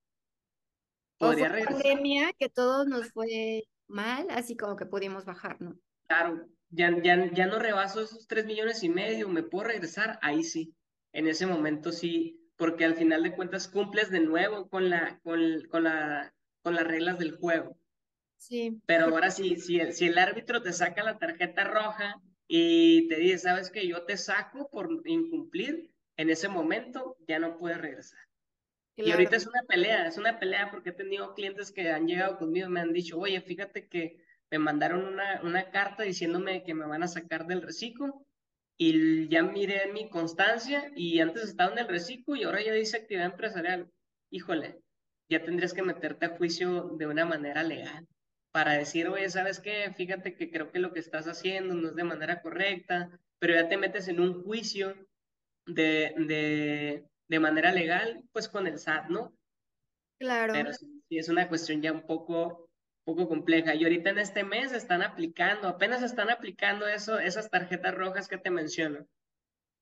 [1.18, 5.78] Podría o pandemia que todos nos fue mal, así como que pudimos bajar, ¿no?
[6.08, 10.44] Claro, ya, ya, ya no rebaso esos 3 millones y medio, me puedo regresar, ahí
[10.44, 10.76] sí.
[11.14, 15.40] En ese momento sí, porque al final de cuentas cumples de nuevo con, la, con,
[15.70, 17.78] con, la, con las reglas del juego.
[18.86, 23.18] Pero ahora sí, si, el, si el árbitro te saca la tarjeta roja y te
[23.18, 28.20] dice, sabes que yo te saco por incumplir, en ese momento ya no puedes regresar.
[28.96, 32.38] Y ahorita es una pelea, es una pelea porque he tenido clientes que han llegado
[32.38, 34.18] conmigo y me han dicho, oye, fíjate que
[34.52, 38.24] me mandaron una, una carta diciéndome que me van a sacar del reciclo
[38.78, 42.98] y ya miré mi constancia y antes estaba en el reciclo y ahora ya dice
[42.98, 43.90] actividad empresarial.
[44.30, 44.80] Híjole,
[45.28, 48.08] ya tendrías que meterte a juicio de una manera legal
[48.54, 49.92] para decir, oye, ¿sabes qué?
[49.98, 53.68] Fíjate que creo que lo que estás haciendo no es de manera correcta, pero ya
[53.68, 54.96] te metes en un juicio
[55.66, 59.36] de, de, de manera legal, pues con el SAT, ¿no?
[60.20, 60.54] Claro.
[60.54, 62.70] Pero sí, es una cuestión ya un poco,
[63.04, 63.74] poco compleja.
[63.74, 68.38] Y ahorita en este mes están aplicando, apenas están aplicando eso, esas tarjetas rojas que
[68.38, 69.08] te menciono.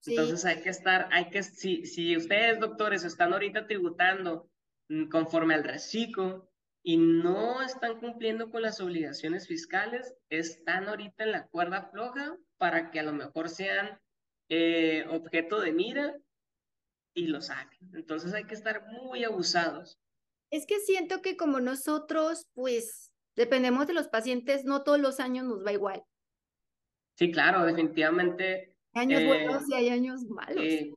[0.06, 4.50] Entonces hay que estar, hay que, si, si ustedes, doctores, están ahorita tributando
[4.88, 6.51] mm, conforme al reciclo
[6.84, 12.92] y no están cumpliendo con las obligaciones fiscales, están ahorita en la cuerda floja para
[12.92, 14.00] que a lo mejor sean
[14.50, 16.16] eh, objeto de mira
[17.14, 17.92] y lo saquen.
[17.94, 20.00] Entonces hay que estar muy abusados.
[20.50, 25.46] Es que siento que como nosotros, pues, dependemos de los pacientes, no todos los años
[25.46, 26.04] nos va igual.
[27.18, 28.76] Sí, claro, definitivamente.
[28.94, 30.64] Hay años buenos y hay años malos.
[30.64, 30.92] Eh,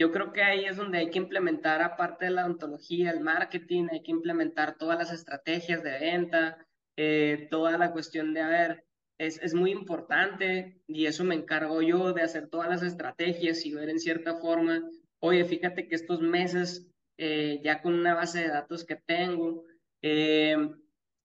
[0.00, 3.88] yo creo que ahí es donde hay que implementar, aparte de la ontología, el marketing,
[3.92, 8.84] hay que implementar todas las estrategias de venta, eh, toda la cuestión de, a ver,
[9.18, 13.74] es, es muy importante y eso me encargo yo de hacer todas las estrategias y
[13.74, 14.82] ver en cierta forma,
[15.18, 19.66] oye, fíjate que estos meses, eh, ya con una base de datos que tengo,
[20.00, 20.56] eh,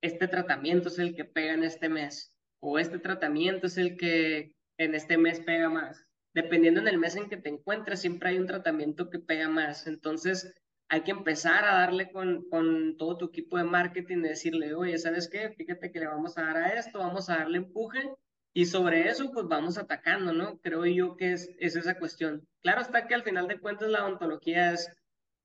[0.01, 4.53] este tratamiento es el que pega en este mes o este tratamiento es el que
[4.77, 6.04] en este mes pega más
[6.35, 9.87] dependiendo en el mes en que te encuentres, siempre hay un tratamiento que pega más.
[9.87, 10.53] Entonces,
[10.89, 14.97] hay que empezar a darle con, con todo tu equipo de marketing, de decirle, oye,
[14.97, 15.49] ¿sabes qué?
[15.51, 18.13] Fíjate que le vamos a dar a esto, vamos a darle empuje
[18.53, 20.59] y sobre eso, pues vamos atacando, ¿no?
[20.59, 22.45] Creo yo que es, es esa cuestión.
[22.61, 24.91] Claro está que al final de cuentas la odontología es,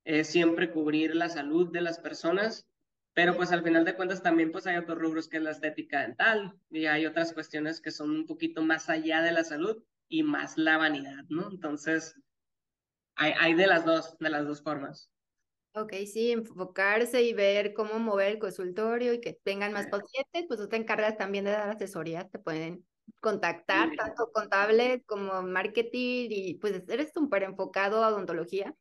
[0.04, 2.66] es siempre cubrir la salud de las personas,
[3.14, 6.02] pero pues al final de cuentas también pues hay otros rubros que es la estética
[6.02, 10.22] dental y hay otras cuestiones que son un poquito más allá de la salud y
[10.24, 11.48] más la vanidad, ¿no?
[11.50, 12.14] Entonces,
[13.14, 15.10] hay, hay de las dos, de las dos formas.
[15.72, 20.58] Ok, sí, enfocarse y ver cómo mover el consultorio y que tengan más pacientes, pues
[20.58, 22.84] tú te encargas también de dar asesoría, te pueden
[23.20, 28.74] contactar, tanto contable como marketing, y pues eres súper enfocado a odontología.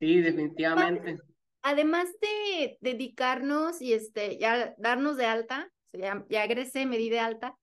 [0.00, 1.18] Sí, definitivamente.
[1.60, 7.20] Además de dedicarnos y este, ya darnos de alta, ya, ya egresé, me di de
[7.20, 7.54] alta,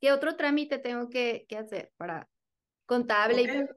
[0.00, 2.28] ¿qué otro trámite tengo que, que hacer para
[2.90, 3.68] Contable.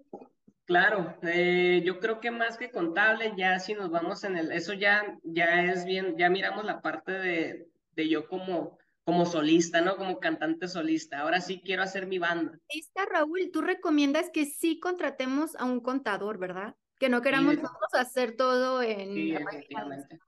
[0.65, 4.73] Claro, eh, yo creo que más que contable, ya si nos vamos en el, eso
[4.73, 9.97] ya, ya es bien, ya miramos la parte de, de yo como, como solista, ¿no?
[9.97, 11.19] Como cantante solista.
[11.19, 12.58] Ahora sí quiero hacer mi banda.
[12.69, 16.76] Está Raúl, tú recomiendas que sí contratemos a un contador, ¿verdad?
[16.97, 17.58] Que no queramos
[17.91, 19.13] hacer todo en...
[19.13, 20.19] Sí, definitivamente.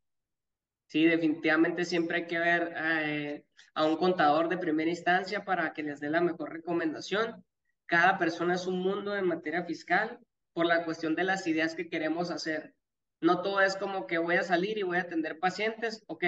[0.86, 5.82] Sí, definitivamente siempre hay que ver eh, a un contador de primera instancia para que
[5.82, 7.44] les dé la mejor recomendación
[7.86, 10.20] cada persona es un mundo en materia fiscal
[10.54, 12.74] por la cuestión de las ideas que queremos hacer.
[13.22, 16.04] No todo es como que voy a salir y voy a atender pacientes.
[16.08, 16.24] Ok,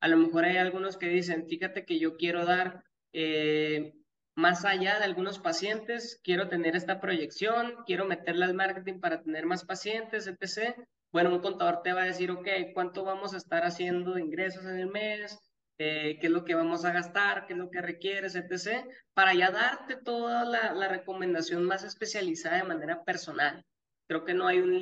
[0.00, 3.94] a lo mejor hay algunos que dicen, fíjate que yo quiero dar eh,
[4.34, 9.46] más allá de algunos pacientes, quiero tener esta proyección, quiero meterle al marketing para tener
[9.46, 10.76] más pacientes, etc.
[11.10, 14.64] Bueno, un contador te va a decir, ok, ¿cuánto vamos a estar haciendo de ingresos
[14.64, 15.38] en el mes?
[15.80, 19.32] Eh, qué es lo que vamos a gastar, qué es lo que requieres, etc., para
[19.32, 23.64] ya darte toda la, la, recomendación más especializada de manera personal.
[24.08, 24.76] Creo que no hay un,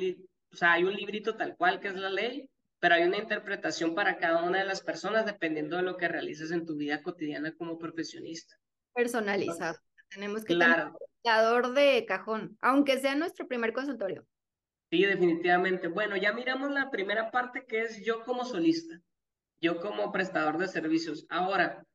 [0.51, 3.93] o sea, hay un librito tal cual que es la ley, pero hay una interpretación
[3.93, 7.53] para cada una de las personas dependiendo de lo que realices en tu vida cotidiana
[7.55, 8.55] como profesionista.
[8.95, 9.77] Personalizado.
[10.09, 10.97] Tenemos que claro.
[11.21, 14.25] tener un de cajón, aunque sea nuestro primer consultorio.
[14.89, 15.89] Sí, definitivamente.
[15.89, 18.99] Bueno, ya miramos la primera parte que es yo como solista
[19.61, 21.25] yo como prestador de servicios.
[21.29, 21.85] Ahora,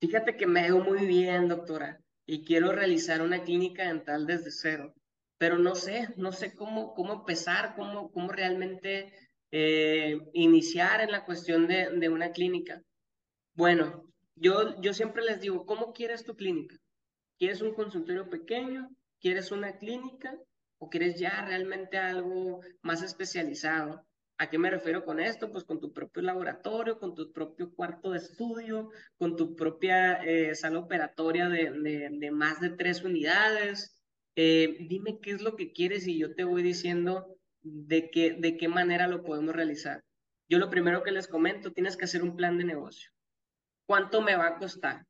[0.00, 4.94] fíjate que me veo muy bien, doctora, y quiero realizar una clínica dental desde cero,
[5.38, 9.12] pero no sé, no sé cómo, cómo empezar, cómo, cómo realmente
[9.50, 12.82] eh, iniciar en la cuestión de, de una clínica.
[13.54, 16.76] Bueno, yo, yo siempre les digo, ¿cómo quieres tu clínica?
[17.38, 18.90] ¿Quieres un consultorio pequeño?
[19.20, 20.36] ¿Quieres una clínica?
[20.78, 24.04] ¿O quieres ya realmente algo más especializado?
[24.40, 25.50] ¿A qué me refiero con esto?
[25.50, 30.54] Pues con tu propio laboratorio, con tu propio cuarto de estudio, con tu propia eh,
[30.54, 34.00] sala operatoria de, más de tres unidades.
[34.36, 38.56] Eh, dime qué es lo que quieres y yo te voy diciendo de qué, de
[38.56, 40.04] qué manera lo podemos realizar.
[40.48, 43.10] Yo lo primero que les comento, tienes que hacer un plan de negocio.
[43.86, 45.04] ¿Cuánto me va a costar?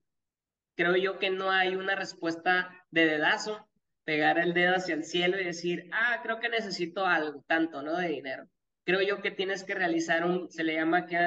[0.74, 3.68] Creo yo que no hay una respuesta de dedazo,
[4.04, 7.94] pegar el dedo hacia el cielo y decir, ah, creo que necesito algo, tanto, ¿no?
[7.98, 8.48] De dinero
[8.88, 11.18] creo yo que tienes que realizar un, se le llama que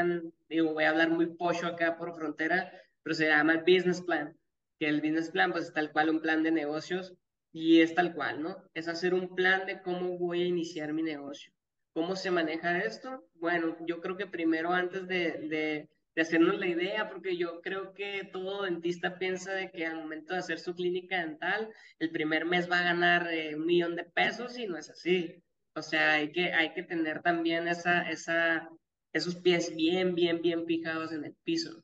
[0.49, 4.35] digo, voy a hablar muy pocho acá por frontera, pero se llama el business plan,
[4.79, 7.13] que el business plan pues es tal cual un plan de negocios
[7.53, 8.57] y es tal cual, ¿no?
[8.73, 11.53] Es hacer un plan de cómo voy a iniciar mi negocio.
[11.93, 13.27] ¿Cómo se maneja esto?
[13.35, 17.93] Bueno, yo creo que primero antes de, de, de hacernos la idea, porque yo creo
[17.93, 21.69] que todo dentista piensa de que al momento de hacer su clínica dental,
[21.99, 25.43] el primer mes va a ganar eh, un millón de pesos y no es así.
[25.73, 28.69] O sea, hay que, hay que tener también esa, esa,
[29.13, 31.83] esos pies bien, bien, bien fijados en el piso.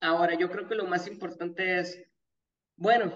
[0.00, 2.04] Ahora, yo creo que lo más importante es,
[2.76, 3.12] bueno,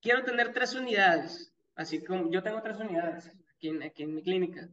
[0.00, 4.22] quiero tener tres unidades, así como yo tengo tres unidades aquí en, aquí en mi
[4.22, 4.68] clínica.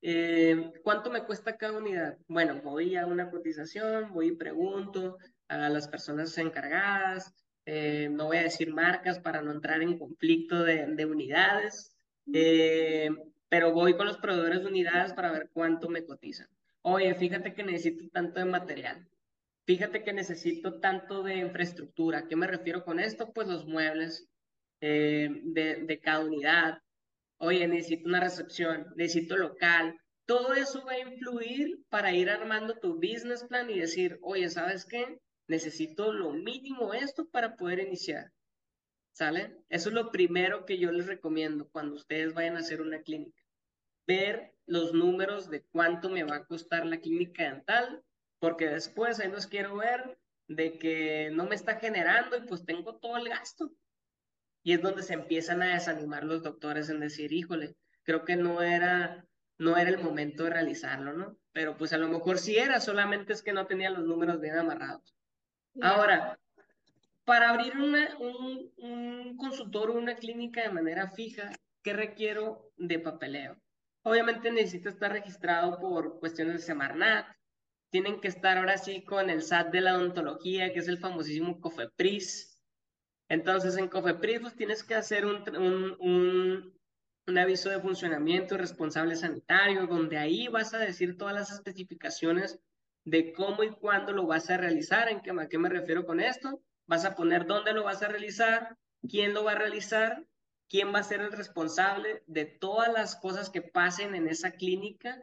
[0.00, 2.16] Eh, ¿Cuánto me cuesta cada unidad?
[2.26, 5.18] Bueno, voy a una cotización, voy y pregunto
[5.48, 7.34] a las personas encargadas,
[7.66, 11.94] eh, no voy a decir marcas para no entrar en conflicto de, de unidades,
[12.32, 13.10] eh,
[13.52, 16.48] pero voy con los proveedores de unidades para ver cuánto me cotizan.
[16.80, 19.06] Oye, fíjate que necesito tanto de material,
[19.66, 22.20] fíjate que necesito tanto de infraestructura.
[22.20, 23.30] ¿A qué me refiero con esto?
[23.34, 24.26] Pues los muebles
[24.80, 26.78] de, de cada unidad,
[27.36, 30.00] oye, necesito una recepción, necesito local.
[30.24, 34.86] Todo eso va a influir para ir armando tu business plan y decir, oye, ¿sabes
[34.86, 35.18] qué?
[35.46, 38.32] Necesito lo mínimo esto para poder iniciar.
[39.12, 39.58] ¿Sale?
[39.68, 43.41] Eso es lo primero que yo les recomiendo cuando ustedes vayan a hacer una clínica.
[44.06, 48.02] Ver los números de cuánto me va a costar la clínica dental,
[48.38, 52.96] porque después ahí los quiero ver de que no me está generando y pues tengo
[52.96, 53.72] todo el gasto.
[54.62, 58.62] Y es donde se empiezan a desanimar los doctores en decir, híjole, creo que no
[58.62, 59.26] era,
[59.58, 61.38] no era el momento de realizarlo, ¿no?
[61.52, 64.56] Pero pues a lo mejor sí era, solamente es que no tenía los números bien
[64.56, 65.14] amarrados.
[65.80, 66.38] Ahora,
[67.24, 71.50] para abrir una, un, un consultorio, una clínica de manera fija,
[71.82, 73.61] ¿qué requiero de papeleo?
[74.04, 77.26] Obviamente necesito estar registrado por cuestiones de Semarnat,
[77.90, 81.60] tienen que estar ahora sí con el SAT de la odontología, que es el famosísimo
[81.60, 82.52] COFEPRIS,
[83.32, 86.78] entonces, en COFEPRIS pues, tienes que hacer un, un, un,
[87.26, 92.60] un, aviso de funcionamiento responsable sanitario, donde ahí vas a decir todas las especificaciones
[93.06, 96.20] de cómo y cuándo lo vas a realizar, en qué, a qué me refiero con
[96.20, 96.60] esto.
[96.86, 98.76] Vas a poner dónde lo vas a realizar,
[99.08, 100.26] quién lo va a realizar,
[100.72, 105.20] quién va a ser el responsable de todas las cosas que pasen en esa clínica,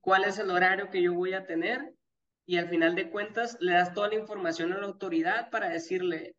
[0.00, 1.94] cuál es el horario que yo voy a tener
[2.46, 6.36] y al final de cuentas le das toda la información a la autoridad para decirle,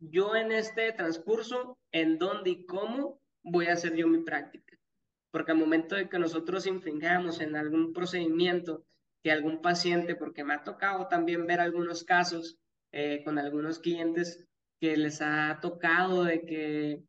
[0.00, 4.76] yo en este transcurso, en dónde y cómo voy a hacer yo mi práctica.
[5.30, 8.84] Porque al momento de que nosotros infringamos en algún procedimiento
[9.22, 12.58] que algún paciente, porque me ha tocado también ver algunos casos
[12.90, 14.44] eh, con algunos clientes
[14.80, 17.04] que les ha tocado de que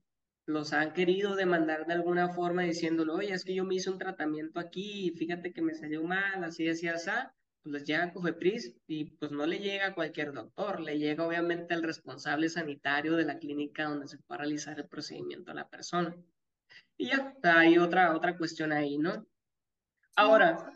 [0.46, 3.98] los han querido demandar de alguna forma diciéndolo, oye, es que yo me hice un
[3.98, 7.10] tratamiento aquí y fíjate que me salió mal, así, así, así,
[7.64, 11.26] pues les llega a Cofepris y pues no le llega a cualquier doctor, le llega
[11.26, 15.70] obviamente al responsable sanitario de la clínica donde se puede realizar el procedimiento a la
[15.70, 16.16] persona.
[16.98, 19.26] Y ya, hay otra, otra cuestión ahí, ¿no?
[20.16, 20.72] Ahora,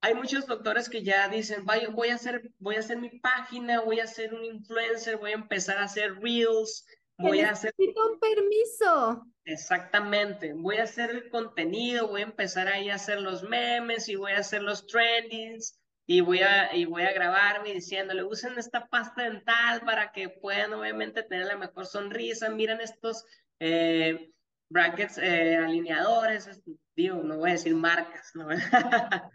[0.00, 3.80] hay muchos doctores que ya dicen, vaya, voy a hacer, voy a hacer mi página,
[3.80, 6.86] voy a ser un influencer, voy a empezar a hacer reels,
[7.18, 7.74] voy a hacer...
[7.78, 9.26] un permiso.
[9.44, 14.16] Exactamente, voy a hacer el contenido, voy a empezar ahí a hacer los memes y
[14.16, 18.86] voy a hacer los trendings y voy a, y voy a grabarme diciéndole, usen esta
[18.86, 23.24] pasta dental para que puedan obviamente tener la mejor sonrisa, miren estos
[23.60, 24.30] eh,
[24.70, 26.62] brackets eh, alineadores,
[26.96, 28.48] digo, no voy a decir marcas, ¿no?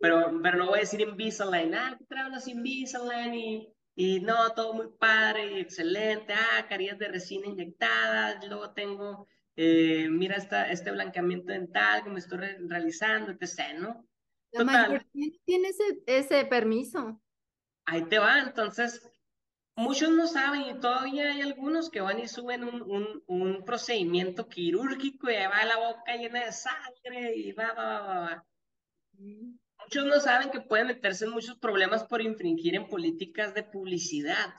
[0.00, 4.74] pero, pero no voy a decir Invisalign, ah, traen los Invisalign y y no, todo
[4.74, 6.34] muy padre y excelente.
[6.34, 8.38] Ah, carillas de resina inyectada.
[8.46, 13.78] Luego tengo, eh, mira esta, este blanqueamiento dental que me estoy realizando, etc.
[13.78, 14.06] ¿no?
[14.52, 15.04] Total.
[15.46, 17.22] tiene ese, ese permiso?
[17.86, 18.40] Ahí te va.
[18.40, 19.02] Entonces,
[19.76, 24.46] muchos no saben y todavía hay algunos que van y suben un, un, un procedimiento
[24.46, 28.46] quirúrgico y va la boca llena de sangre y va, va, va, va.
[29.12, 29.56] Mm
[29.86, 34.54] muchos no saben que pueden meterse en muchos problemas por infringir en políticas de publicidad.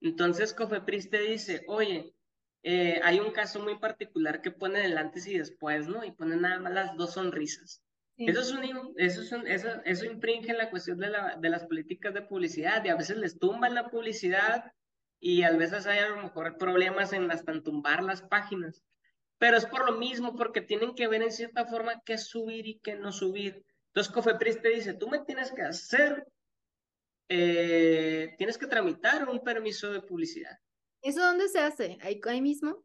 [0.00, 2.14] Entonces, Cofepris te dice, oye,
[2.62, 6.04] eh, hay un caso muy particular que pone el antes y después, ¿no?
[6.04, 7.82] Y pone nada más las dos sonrisas.
[8.16, 11.48] Eso, es un, eso, es un, eso, eso infringe en la cuestión de, la, de
[11.48, 14.72] las políticas de publicidad y a veces les tumban la publicidad
[15.20, 18.82] y a veces hay a lo mejor problemas en hasta tumbar las páginas.
[19.38, 22.78] Pero es por lo mismo, porque tienen que ver en cierta forma qué subir y
[22.80, 23.64] qué no subir.
[23.90, 26.26] Entonces Cofepris te dice, tú me tienes que hacer,
[27.28, 30.56] eh, tienes que tramitar un permiso de publicidad.
[31.02, 31.98] ¿Eso dónde se hace?
[32.02, 32.84] ¿Ahí, ahí mismo?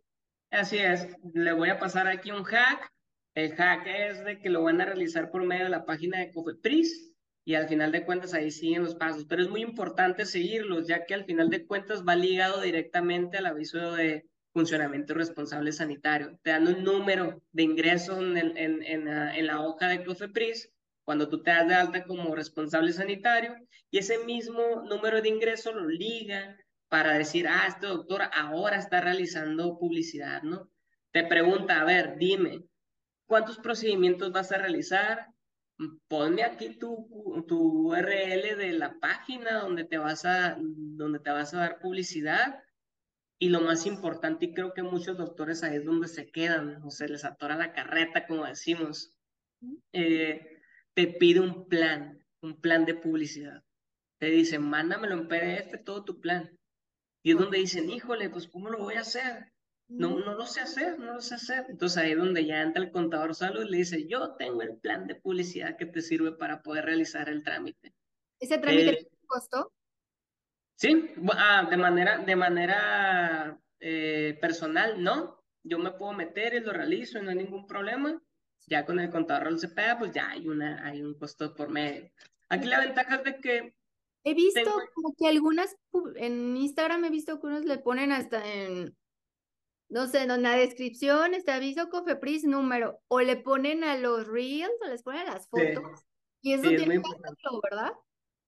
[0.51, 2.91] Así es, le voy a pasar aquí un hack.
[3.35, 6.31] El hack es de que lo van a realizar por medio de la página de
[6.31, 7.11] Cofepris
[7.43, 11.05] y al final de cuentas ahí siguen los pasos, pero es muy importante seguirlos, ya
[11.05, 16.39] que al final de cuentas va ligado directamente al aviso de funcionamiento responsable sanitario.
[16.41, 20.71] Te dan un número de ingreso en, en, en, en la hoja de Cofepris
[21.05, 23.55] cuando tú te das de alta como responsable sanitario
[23.91, 26.57] y ese mismo número de ingreso lo liga
[26.89, 30.69] para decir, ah, este doctor ahora está realizando publicidad, ¿no?
[31.11, 32.63] Te pregunta, a ver, dime,
[33.25, 35.27] ¿cuántos procedimientos vas a realizar?
[36.07, 41.53] Ponme aquí tu, tu URL de la página donde te, vas a, donde te vas
[41.53, 42.61] a dar publicidad.
[43.37, 46.89] Y lo más importante, y creo que muchos doctores ahí es donde se quedan, o
[46.89, 49.17] se les atora la carreta, como decimos.
[49.91, 50.54] Eh,
[50.95, 53.63] te pide un plan, un plan de publicidad.
[54.19, 56.57] Te dicen, mándamelo en PDF todo tu plan.
[57.23, 59.51] Y es donde dicen, híjole, pues ¿cómo lo voy a hacer?
[59.87, 61.65] No, no lo sé hacer, no lo sé hacer.
[61.69, 64.77] Entonces ahí es donde ya entra el contador salud y le dice, yo tengo el
[64.77, 67.93] plan de publicidad que te sirve para poder realizar el trámite.
[68.39, 69.71] ¿Ese trámite eh, costó?
[70.75, 75.43] Sí, ah, de manera, de manera eh, personal, no.
[75.63, 78.21] Yo me puedo meter y lo realizo y no hay ningún problema.
[78.67, 82.09] Ya con el contador del CPA, pues ya hay, una, hay un costo por medio.
[82.49, 83.75] Aquí la ventaja es de que...
[84.23, 85.75] He visto como que algunas,
[86.15, 88.97] en Instagram he visto que unos le ponen hasta en,
[89.89, 94.73] no sé, en la descripción, este aviso Cofepris número, o le ponen a los reels,
[94.83, 96.05] o les ponen las fotos.
[96.41, 97.01] Y eso tiene que
[97.69, 97.91] ¿verdad?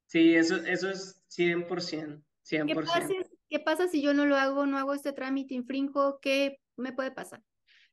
[0.07, 2.23] Sí, eso, eso es 100%.
[2.43, 2.65] 100%.
[2.65, 3.07] ¿Qué pasa,
[3.49, 6.19] ¿Qué pasa si yo no lo hago, no hago este trámite, infringo?
[6.21, 7.43] ¿Qué me puede pasar?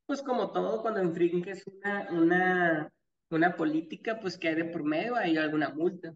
[0.06, 2.92] Pues como todo, cuando infringes una, una,
[3.30, 6.14] una política, pues que hay de por medio, hay alguna multa.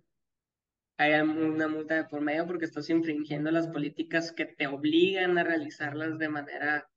[0.98, 5.44] Hay una multa de por medio porque estás infringiendo las políticas que te obligan a
[5.44, 6.88] realizarlas de manera,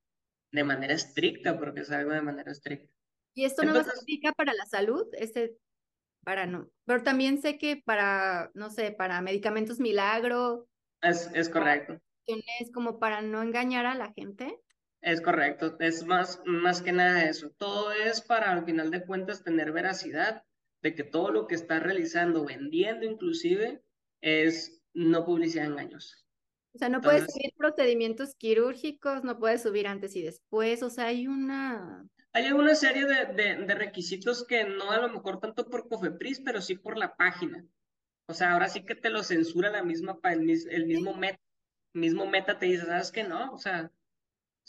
[0.51, 2.91] de manera estricta, porque es algo de manera estricta.
[3.33, 5.07] ¿Y esto no se aplica para la salud?
[5.13, 5.55] Este,
[6.23, 6.69] para no.
[6.85, 10.67] Pero también sé que para, no sé, para medicamentos milagro.
[11.01, 11.99] Es, es correcto.
[12.59, 14.59] Es como para no engañar a la gente.
[15.01, 17.49] Es correcto, es más, más que nada eso.
[17.57, 20.43] Todo es para, al final de cuentas, tener veracidad
[20.83, 23.83] de que todo lo que está realizando, vendiendo inclusive,
[24.21, 26.17] es no publicidad engañosa.
[26.73, 31.07] O sea, no puedes subir procedimientos quirúrgicos, no puedes subir antes y después, o sea,
[31.07, 32.07] hay una...
[32.33, 36.61] Hay una serie de, de, requisitos que no a lo mejor tanto por Cofepris, pero
[36.61, 37.65] sí por la página.
[38.27, 41.41] O sea, ahora sí que te lo censura la misma, el, el mismo meta,
[41.93, 43.25] mismo meta te dice, ¿sabes qué?
[43.25, 43.91] No, o sea,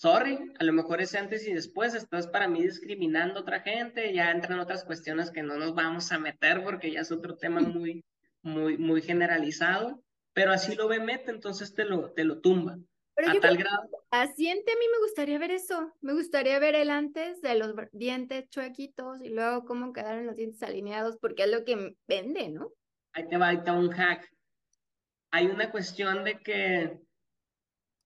[0.02, 4.12] sorry, a lo mejor es antes y después, estás para mí discriminando a otra gente,
[4.12, 7.60] ya entran otras cuestiones que no nos vamos a meter porque ya es otro tema
[7.60, 8.04] muy,
[8.42, 12.78] muy, muy generalizado, pero así lo ve Meta, entonces te lo, te lo tumba.
[13.14, 13.90] Pero a tal grado.
[14.08, 15.92] Paciente, a mí me gustaría ver eso.
[16.00, 20.62] Me gustaría ver el antes de los dientes chuequitos y luego cómo quedaron los dientes
[20.64, 22.72] alineados, porque es lo que vende, ¿no?
[23.12, 24.28] Ahí te va, ahí te va un hack.
[25.30, 26.98] Hay una cuestión de que,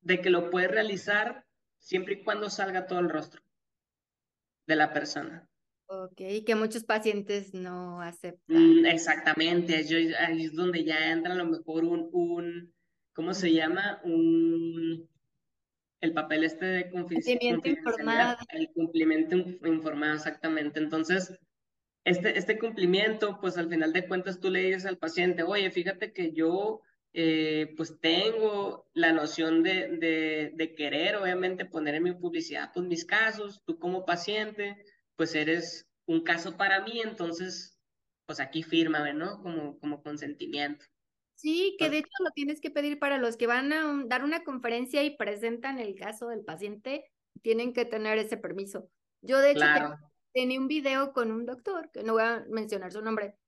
[0.03, 1.46] de que lo puedes realizar
[1.87, 3.41] siempre y cuando salga todo el rostro
[4.67, 5.49] de la persona.
[5.87, 8.57] Ok, que muchos pacientes no aceptan.
[8.81, 9.77] Mm, exactamente,
[10.19, 12.75] ahí es donde ya entra a lo mejor un, un
[13.13, 14.01] ¿cómo se llama?
[14.03, 15.09] Un,
[16.01, 18.37] el papel este de cumplimiento informado.
[18.49, 20.81] El cumplimiento informado, exactamente.
[20.81, 21.39] Entonces,
[22.05, 26.13] este, este cumplimiento, pues al final de cuentas tú le dices al paciente, oye, fíjate
[26.13, 26.81] que yo
[27.19, 33.07] eh, pues tengo la noción de, de, querer, obviamente, poner en mi publicidad pues, mis
[33.07, 34.77] casos, tú como paciente,
[35.17, 37.81] pues eres un caso para mí, entonces,
[38.27, 39.43] pues aquí fírmame, ¿no?
[39.43, 40.85] Como, como consentimiento.
[41.37, 44.45] Sí, que de hecho lo tienes que pedir para los que van a dar una
[44.45, 47.11] conferencia y presentan el caso del paciente,
[47.41, 48.91] tienen que tener ese permiso.
[49.23, 49.65] Yo de hecho
[50.35, 53.39] tenía un video con un doctor, que no voy a mencionar su nombre,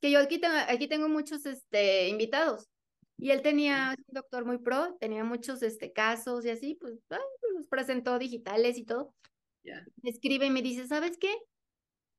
[0.00, 2.70] que yo aquí tengo, aquí tengo muchos este, invitados
[3.16, 6.94] y él tenía, un doctor muy pro, tenía muchos este, casos y así, pues
[7.54, 9.14] los presentó digitales y todo.
[9.62, 11.34] Me escribe y me dice, ¿sabes qué?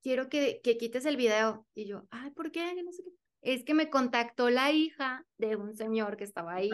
[0.02, 1.68] Quiero que, que quites el video.
[1.76, 2.82] Y yo, ay, ¿por qué?
[2.84, 3.12] No sé qué.
[3.42, 6.72] Es que me contactó la hija de un señor que estaba ahí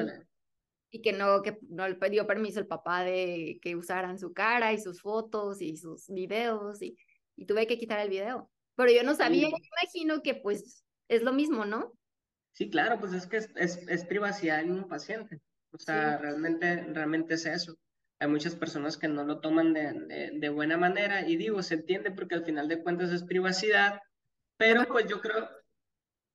[0.90, 4.72] y que no, que no le pidió permiso el papá de que usaran su cara
[4.72, 6.98] y sus fotos y sus videos y,
[7.36, 8.50] y tuve que quitar el video.
[8.76, 11.94] Pero yo no sabía, imagino que pues es lo mismo, ¿no?
[12.54, 15.40] Sí, claro, pues es que es, es, privacidad en un paciente.
[15.72, 17.78] O sea, realmente, realmente es eso.
[18.20, 22.12] Hay muchas personas que no lo toman de, de, buena manera y digo, se entiende
[22.12, 24.00] porque al final de cuentas es privacidad,
[24.58, 25.50] pero pues yo creo,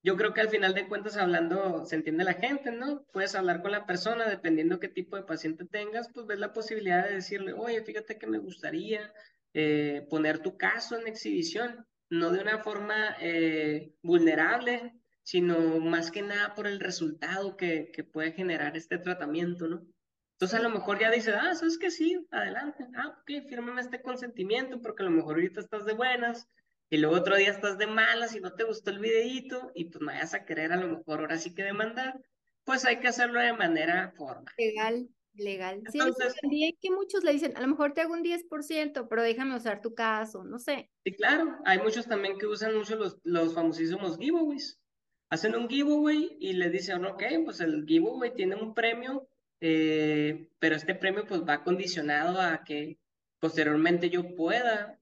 [0.03, 3.05] yo creo que al final de cuentas hablando se entiende la gente, ¿no?
[3.12, 7.05] Puedes hablar con la persona, dependiendo qué tipo de paciente tengas, pues ves la posibilidad
[7.05, 9.12] de decirle, oye, fíjate que me gustaría
[9.53, 14.93] eh, poner tu caso en exhibición, no de una forma eh, vulnerable,
[15.27, 19.85] sino más que nada por el resultado que, que puede generar este tratamiento, ¿no?
[20.35, 24.01] Entonces a lo mejor ya dice, ah, sabes que sí, adelante, ah, ok, fírmame este
[24.03, 26.47] consentimiento porque a lo mejor ahorita estás de buenas
[26.91, 30.01] y luego otro día estás de malas y no te gustó el videíto y pues
[30.01, 32.20] me vayas a querer a lo mejor ahora sí que demandar,
[32.62, 34.55] pues hay que hacerlo de manera formal.
[34.57, 35.83] Legal, legal.
[35.91, 35.99] Sí,
[36.41, 39.81] también que muchos le dicen, a lo mejor te hago un 10%, pero déjame usar
[39.81, 40.89] tu caso, no sé.
[41.05, 44.79] Sí, claro, hay muchos también que usan mucho los, los famosísimos giveaways.
[45.29, 49.29] Hacen un giveaway y le dicen, ok, pues el giveaway tiene un premio,
[49.61, 52.99] eh, pero este premio pues va condicionado a que
[53.41, 55.01] posteriormente yo pueda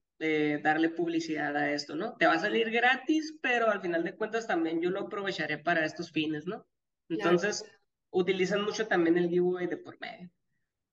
[0.63, 2.17] darle publicidad a esto, ¿no?
[2.17, 5.85] Te va a salir gratis, pero al final de cuentas también yo lo aprovecharé para
[5.85, 6.67] estos fines, ¿no?
[7.09, 7.65] Entonces,
[8.11, 10.31] utilizan mucho también el giveaway de por medio.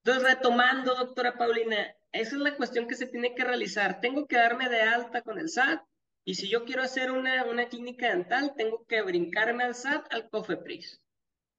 [0.03, 4.01] Entonces, retomando, doctora Paulina, esa es la cuestión que se tiene que realizar.
[4.01, 5.81] Tengo que darme de alta con el SAT
[6.23, 10.29] y si yo quiero hacer una, una clínica dental, tengo que brincarme al SAT, al
[10.29, 11.01] COFEPRIS.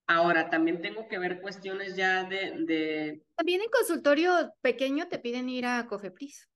[0.06, 3.22] Ahora, también tengo que ver cuestiones ya de, de...
[3.36, 6.48] También en consultorio pequeño te piden ir a COFEPRIS.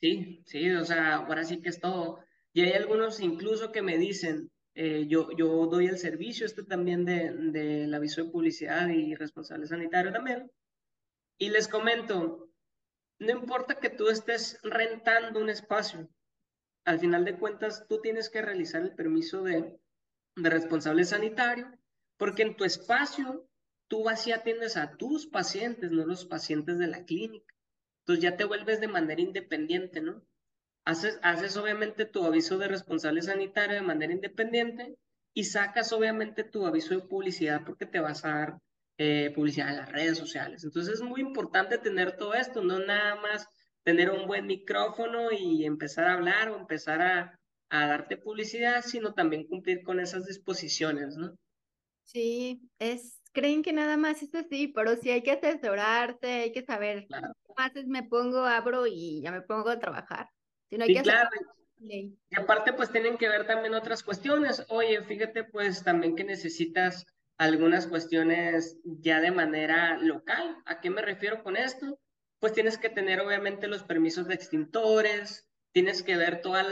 [0.00, 2.24] Sí, sí, o sea, ahora sí que es todo.
[2.52, 7.04] Y hay algunos incluso que me dicen, eh, yo, yo doy el servicio este también
[7.04, 10.50] de, del aviso de publicidad y responsable sanitario también.
[11.38, 12.48] Y les comento,
[13.18, 16.08] no importa que tú estés rentando un espacio,
[16.84, 19.78] al final de cuentas tú tienes que realizar el permiso de,
[20.34, 21.70] responsable sanitario,
[22.16, 23.46] porque en tu espacio
[23.88, 27.54] tú vas y atiendes a tus pacientes, no los pacientes de la clínica.
[28.00, 30.24] Entonces ya te vuelves de manera independiente, ¿no?
[30.84, 34.96] Haces, haces obviamente tu aviso de responsable sanitario de manera independiente
[35.34, 38.58] y sacas obviamente tu aviso de publicidad porque te vas a dar
[38.98, 40.64] eh, publicidad en las redes sociales.
[40.64, 43.48] Entonces es muy importante tener todo esto, no nada más
[43.84, 49.14] tener un buen micrófono y empezar a hablar o empezar a, a darte publicidad, sino
[49.14, 51.34] también cumplir con esas disposiciones, ¿no?
[52.04, 56.62] Sí, es, creen que nada más es así, pero sí hay que asesorarte, hay que
[56.62, 57.06] saber.
[57.06, 57.32] Claro.
[57.56, 60.28] Más me pongo, abro y ya me pongo a trabajar.
[60.68, 61.30] Si no hay que claro.
[61.84, 64.64] Y aparte, pues tienen que ver también otras cuestiones.
[64.68, 67.04] Oye, fíjate, pues también que necesitas
[67.38, 70.58] algunas cuestiones ya de manera local.
[70.64, 71.98] ¿A qué me refiero con esto?
[72.42, 76.64] Pues tienes que tener obviamente los permisos de extintores, tienes que ver toda,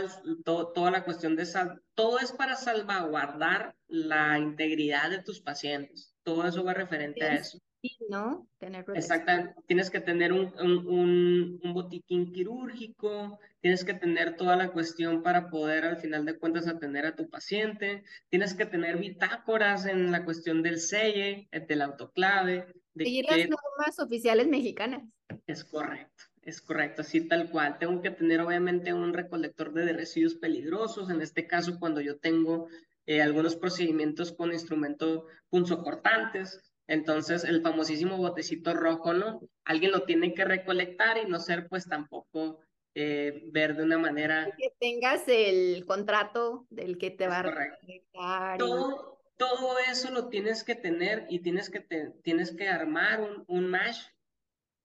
[0.45, 6.13] toda la cuestión de sal, todo es para salvaguardar la integridad de tus pacientes.
[6.25, 7.61] Todo eso va referente a eso.
[8.09, 8.49] ¿no?
[8.59, 9.55] Tener Exactamente.
[9.69, 15.51] Tienes que tener un, un, un, botiquín quirúrgico, tienes que tener toda la cuestión para
[15.51, 20.25] poder al final de cuentas atender a tu paciente, tienes que tener bitácoras en la
[20.25, 22.67] cuestión del selle, del autoclave.
[22.95, 25.03] De Seguir las normas oficiales mexicanas.
[25.47, 26.25] Es correcto.
[26.43, 27.79] Es correcto, así tal cual.
[27.79, 31.11] Tengo que tener obviamente un recolector de residuos peligrosos.
[31.11, 32.69] En este caso, cuando yo tengo
[33.07, 39.41] eh, algunos procedimientos con instrumentos punzocortantes, entonces el famosísimo botecito rojo, ¿no?
[39.65, 42.61] Alguien lo tiene que recolectar y no ser pues tampoco
[42.95, 44.53] eh, ver de una manera...
[44.59, 48.59] Que tengas el contrato del que te va a recolectar.
[48.59, 53.43] Todo, todo eso lo tienes que tener y tienes que, te, tienes que armar un,
[53.47, 54.13] un mesh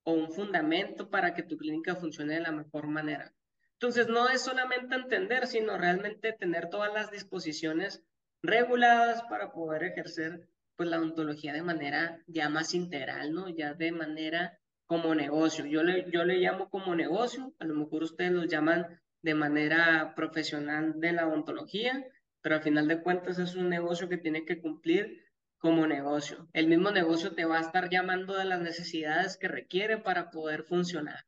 [0.05, 3.33] o un fundamento para que tu clínica funcione de la mejor manera.
[3.73, 8.01] Entonces, no es solamente entender, sino realmente tener todas las disposiciones
[8.41, 10.47] reguladas para poder ejercer
[10.77, 13.49] pues la odontología de manera ya más integral, ¿no?
[13.49, 15.65] Ya de manera como negocio.
[15.65, 20.13] Yo le, yo le llamo como negocio, a lo mejor ustedes lo llaman de manera
[20.15, 22.05] profesional de la odontología,
[22.45, 25.25] pero al final de cuentas es un negocio que tiene que cumplir
[25.57, 26.47] como negocio.
[26.53, 30.61] El mismo negocio te va a estar llamando de las necesidades que requiere para poder
[30.61, 31.25] funcionar.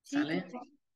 [0.00, 0.46] ¿Sale?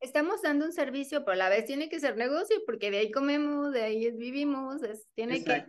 [0.00, 3.10] estamos dando un servicio, pero a la vez tiene que ser negocio, porque de ahí
[3.10, 5.66] comemos, de ahí vivimos, es, tiene que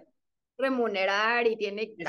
[0.58, 2.06] remunerar y tiene que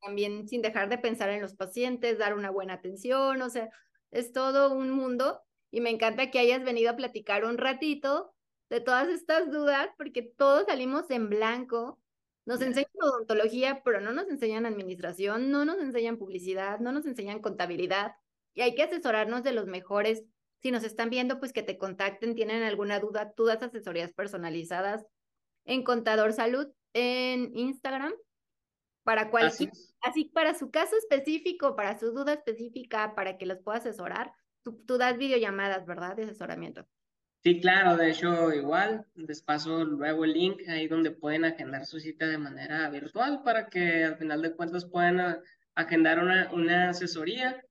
[0.00, 3.68] también sin dejar de pensar en los pacientes, dar una buena atención, o sea,
[4.12, 8.35] es todo un mundo y me encanta que hayas venido a platicar un ratito
[8.68, 12.00] de todas estas dudas, porque todos salimos en blanco
[12.46, 17.40] nos enseñan odontología, pero no nos enseñan administración, no nos enseñan publicidad, no nos enseñan
[17.40, 18.14] contabilidad.
[18.54, 20.24] Y hay que asesorarnos de los mejores.
[20.62, 25.04] Si nos están viendo, pues que te contacten, tienen alguna duda, tú das asesorías personalizadas
[25.64, 28.14] en Contador Salud en Instagram
[29.02, 33.78] para cualquier, así, para su caso específico, para su duda específica, para que los pueda
[33.78, 34.32] asesorar.
[34.62, 36.14] Tú, tú das videollamadas, ¿verdad?
[36.16, 36.86] De asesoramiento.
[37.46, 42.00] Sí, claro, de hecho igual, les paso luego el link ahí donde pueden agendar su
[42.00, 45.38] cita de manera virtual para que al final de cuentas puedan
[45.76, 47.62] agendar una, una asesoría.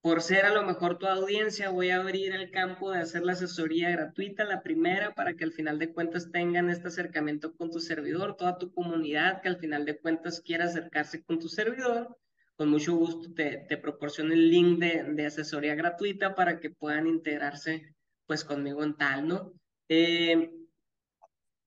[0.00, 3.32] Por ser a lo mejor tu audiencia, voy a abrir el campo de hacer la
[3.32, 7.80] asesoría gratuita, la primera, para que al final de cuentas tengan este acercamiento con tu
[7.80, 12.16] servidor, toda tu comunidad que al final de cuentas quiera acercarse con tu servidor.
[12.54, 17.08] Con mucho gusto te, te proporciono el link de, de asesoría gratuita para que puedan
[17.08, 17.93] integrarse
[18.26, 19.52] pues conmigo en tal, ¿no?
[19.88, 20.50] Eh,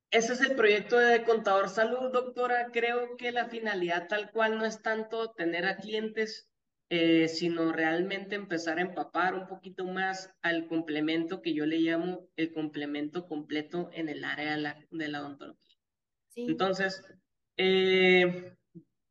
[0.09, 2.69] ese es el proyecto de Contador Salud, doctora.
[2.71, 6.49] Creo que la finalidad tal cual no es tanto tener a clientes,
[6.89, 12.29] eh, sino realmente empezar a empapar un poquito más al complemento que yo le llamo
[12.37, 15.77] el complemento completo en el área de la, de la odontología.
[16.35, 17.03] Entonces,
[17.57, 18.55] eh,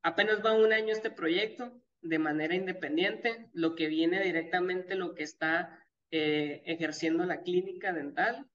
[0.02, 5.24] apenas va un año este proyecto de manera independiente, lo que viene directamente, lo que
[5.24, 8.46] está eh, ejerciendo la clínica dental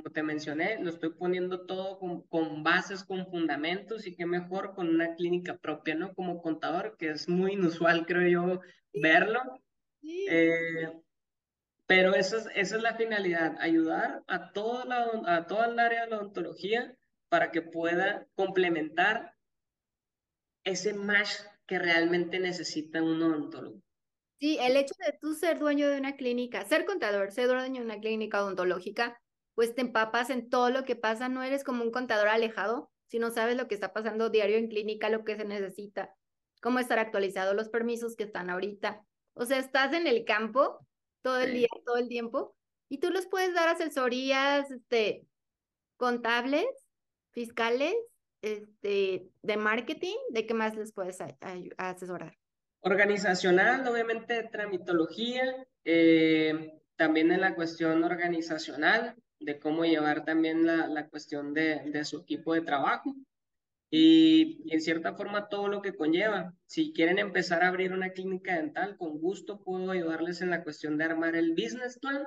[0.00, 4.74] como te mencioné, lo estoy poniendo todo con, con, bases, con fundamentos y qué mejor
[4.74, 6.14] con una clínica propia, ¿no?
[6.14, 8.60] Como contador, que es muy inusual, creo yo,
[8.94, 9.40] verlo.
[10.02, 10.90] Eh,
[11.86, 16.04] pero esa es, esa es la finalidad, ayudar a toda, la, a toda el área
[16.04, 16.94] de la odontología
[17.28, 19.34] para que pueda complementar
[20.64, 21.30] ese match
[21.66, 23.82] que realmente necesita un odontólogo.
[24.40, 27.84] Sí, el hecho de tú ser dueño de una clínica, ser contador, ser dueño de
[27.86, 29.20] una clínica odontológica,
[29.54, 33.30] pues te empapas en todo lo que pasa, no eres como un contador alejado, sino
[33.30, 36.14] sabes lo que está pasando diario en clínica, lo que se necesita,
[36.62, 39.04] cómo estar actualizado, los permisos que están ahorita.
[39.34, 40.86] O sea, estás en el campo
[41.22, 42.56] todo el día, todo el tiempo,
[42.88, 45.26] y tú los puedes dar asesorías este,
[45.98, 46.66] contables,
[47.32, 47.94] fiscales,
[48.42, 51.18] este, de marketing, ¿de qué más les puedes
[51.78, 52.39] asesorar?
[52.82, 61.08] Organizacional, obviamente, tramitología, eh, también en la cuestión organizacional, de cómo llevar también la, la
[61.08, 63.14] cuestión de, de, su equipo de trabajo
[63.90, 66.54] y, y, en cierta forma todo lo que conlleva.
[66.66, 70.98] Si quieren empezar a abrir una clínica dental, con gusto puedo ayudarles en la cuestión
[70.98, 72.26] de armar el business plan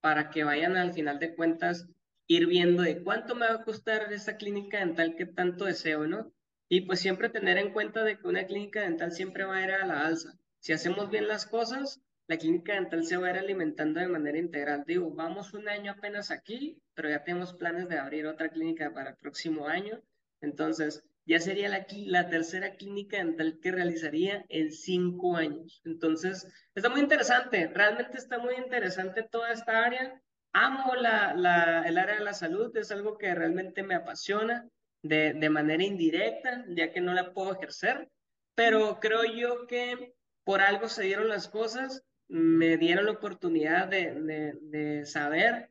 [0.00, 1.88] para que vayan al final de cuentas
[2.26, 6.32] ir viendo de cuánto me va a costar esa clínica dental que tanto deseo, ¿no?
[6.68, 9.70] Y pues siempre tener en cuenta de que una clínica dental siempre va a ir
[9.72, 10.38] a la alza.
[10.58, 14.38] Si hacemos bien las cosas, la clínica dental se va a ir alimentando de manera
[14.38, 14.84] integral.
[14.86, 19.10] Digo, vamos un año apenas aquí, pero ya tenemos planes de abrir otra clínica para
[19.10, 20.00] el próximo año.
[20.40, 25.82] Entonces, ya sería la, la tercera clínica dental que realizaría en cinco años.
[25.84, 30.20] Entonces, está muy interesante, realmente está muy interesante toda esta área.
[30.52, 34.68] Amo la, la, el área de la salud, es algo que realmente me apasiona
[35.02, 38.08] de, de manera indirecta, ya que no la puedo ejercer,
[38.54, 44.54] pero creo yo que por algo se dieron las cosas me dieron la oportunidad de,
[44.62, 45.70] de, saber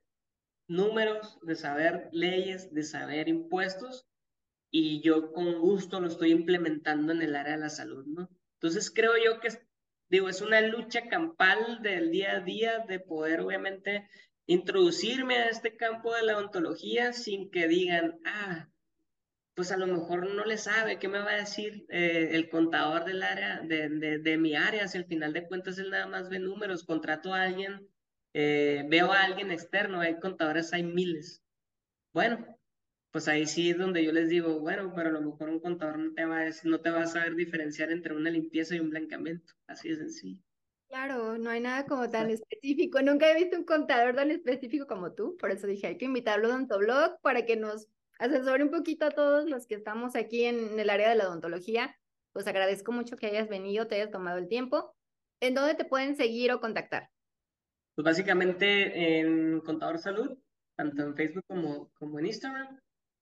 [0.67, 4.05] números, de saber leyes, de saber impuestos,
[4.69, 8.29] y yo con gusto lo estoy implementando en el área de la salud, ¿no?
[8.59, 9.49] Entonces creo yo que,
[10.07, 14.07] digo, es una lucha campal del día a día de poder, obviamente,
[14.45, 18.69] introducirme a este campo de la ontología sin que digan, ah,
[19.55, 23.05] pues a lo mejor no le sabe qué me va a decir eh, el contador
[23.05, 26.29] del área, de, de, de, mi área, si al final de cuentas él nada más
[26.29, 27.87] ve números, contrato a alguien,
[28.33, 31.43] eh, veo a alguien externo, hay contadores, hay miles.
[32.13, 32.57] Bueno,
[33.11, 35.99] pues ahí sí es donde yo les digo, bueno, pero a lo mejor un contador
[35.99, 38.89] no te va a, no te va a saber diferenciar entre una limpieza y un
[38.89, 40.41] blancamiento, así de sencillo.
[40.87, 43.01] Claro, no hay nada como tan específico.
[43.01, 46.51] Nunca he visto un contador tan específico como tú, por eso dije, hay que invitarlo
[46.51, 47.87] a Ontoblog para que nos
[48.21, 51.97] asesore un poquito a todos los que estamos aquí en el área de la odontología.
[52.33, 54.95] Pues agradezco mucho que hayas venido, te hayas tomado el tiempo.
[55.41, 57.09] ¿En dónde te pueden seguir o contactar?
[57.95, 60.37] Pues básicamente en Contador Salud,
[60.77, 62.79] tanto en Facebook como, como en Instagram.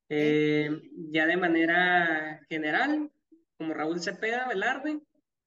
[0.09, 0.69] Eh,
[1.11, 3.09] ya de manera general,
[3.57, 4.99] como Raúl Cepeda Velarde,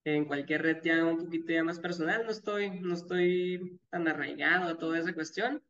[0.05, 4.69] en cualquier red ya un poquito ya más personal, no estoy, no estoy tan arraigado
[4.71, 5.63] a toda esa cuestión.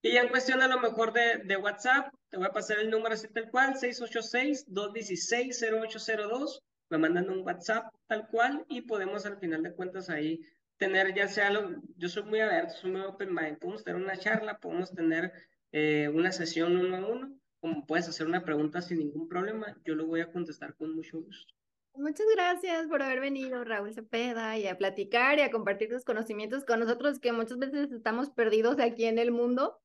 [0.00, 3.14] Y en cuestión a lo mejor de, de WhatsApp, te voy a pasar el número
[3.14, 6.62] así tal cual, 686-216-0802.
[6.90, 10.40] Me mandan un WhatsApp tal cual y podemos al final de cuentas ahí
[10.78, 14.16] tener ya sea lo, yo soy muy abierto, soy muy open mind, podemos tener una
[14.16, 15.32] charla, podemos tener
[15.72, 19.96] eh, una sesión uno a uno, como puedes hacer una pregunta sin ningún problema, yo
[19.96, 21.52] lo voy a contestar con mucho gusto.
[21.94, 26.64] Muchas gracias por haber venido, Raúl Cepeda, y a platicar y a compartir tus conocimientos
[26.64, 29.80] con nosotros que muchas veces estamos perdidos aquí en el mundo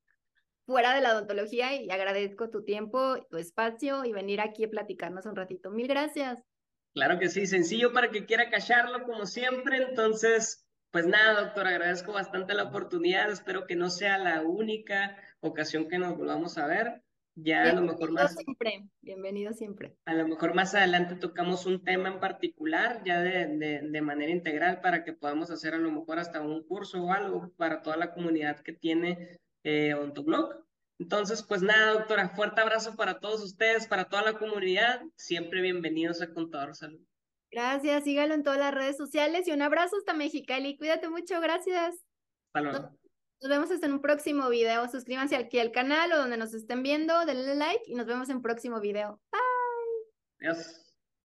[0.65, 5.25] fuera de la odontología y agradezco tu tiempo, tu espacio y venir aquí a platicarnos
[5.25, 5.71] un ratito.
[5.71, 6.39] Mil gracias.
[6.93, 9.77] Claro que sí, sencillo para que quiera callarlo como siempre.
[9.77, 13.31] Entonces, pues nada, doctor, agradezco bastante la oportunidad.
[13.31, 17.03] Espero que no sea la única ocasión que nos volvamos a ver.
[17.35, 18.35] Ya a lo mejor más.
[18.35, 19.97] Siempre, bienvenido siempre.
[20.05, 24.31] A lo mejor más adelante tocamos un tema en particular, ya de, de, de, manera
[24.31, 27.97] integral, para que podamos hacer a lo mejor hasta un curso o algo para toda
[27.97, 29.95] la comunidad que tiene eh,
[30.25, 30.65] blog
[30.99, 35.01] Entonces, pues nada, doctora, fuerte abrazo para todos ustedes, para toda la comunidad.
[35.15, 37.01] Siempre bienvenidos a Contador Salud.
[37.51, 40.75] Gracias, sígalo en todas las redes sociales y un abrazo hasta Mexicali.
[40.75, 41.95] Cuídate mucho, gracias.
[42.47, 42.97] Hasta luego.
[43.41, 44.87] Nos vemos hasta en un próximo video.
[44.87, 48.37] Suscríbanse aquí al canal o donde nos estén viendo, denle like y nos vemos en
[48.37, 49.21] un próximo video.
[49.31, 50.49] Bye.
[50.49, 50.82] Adiós.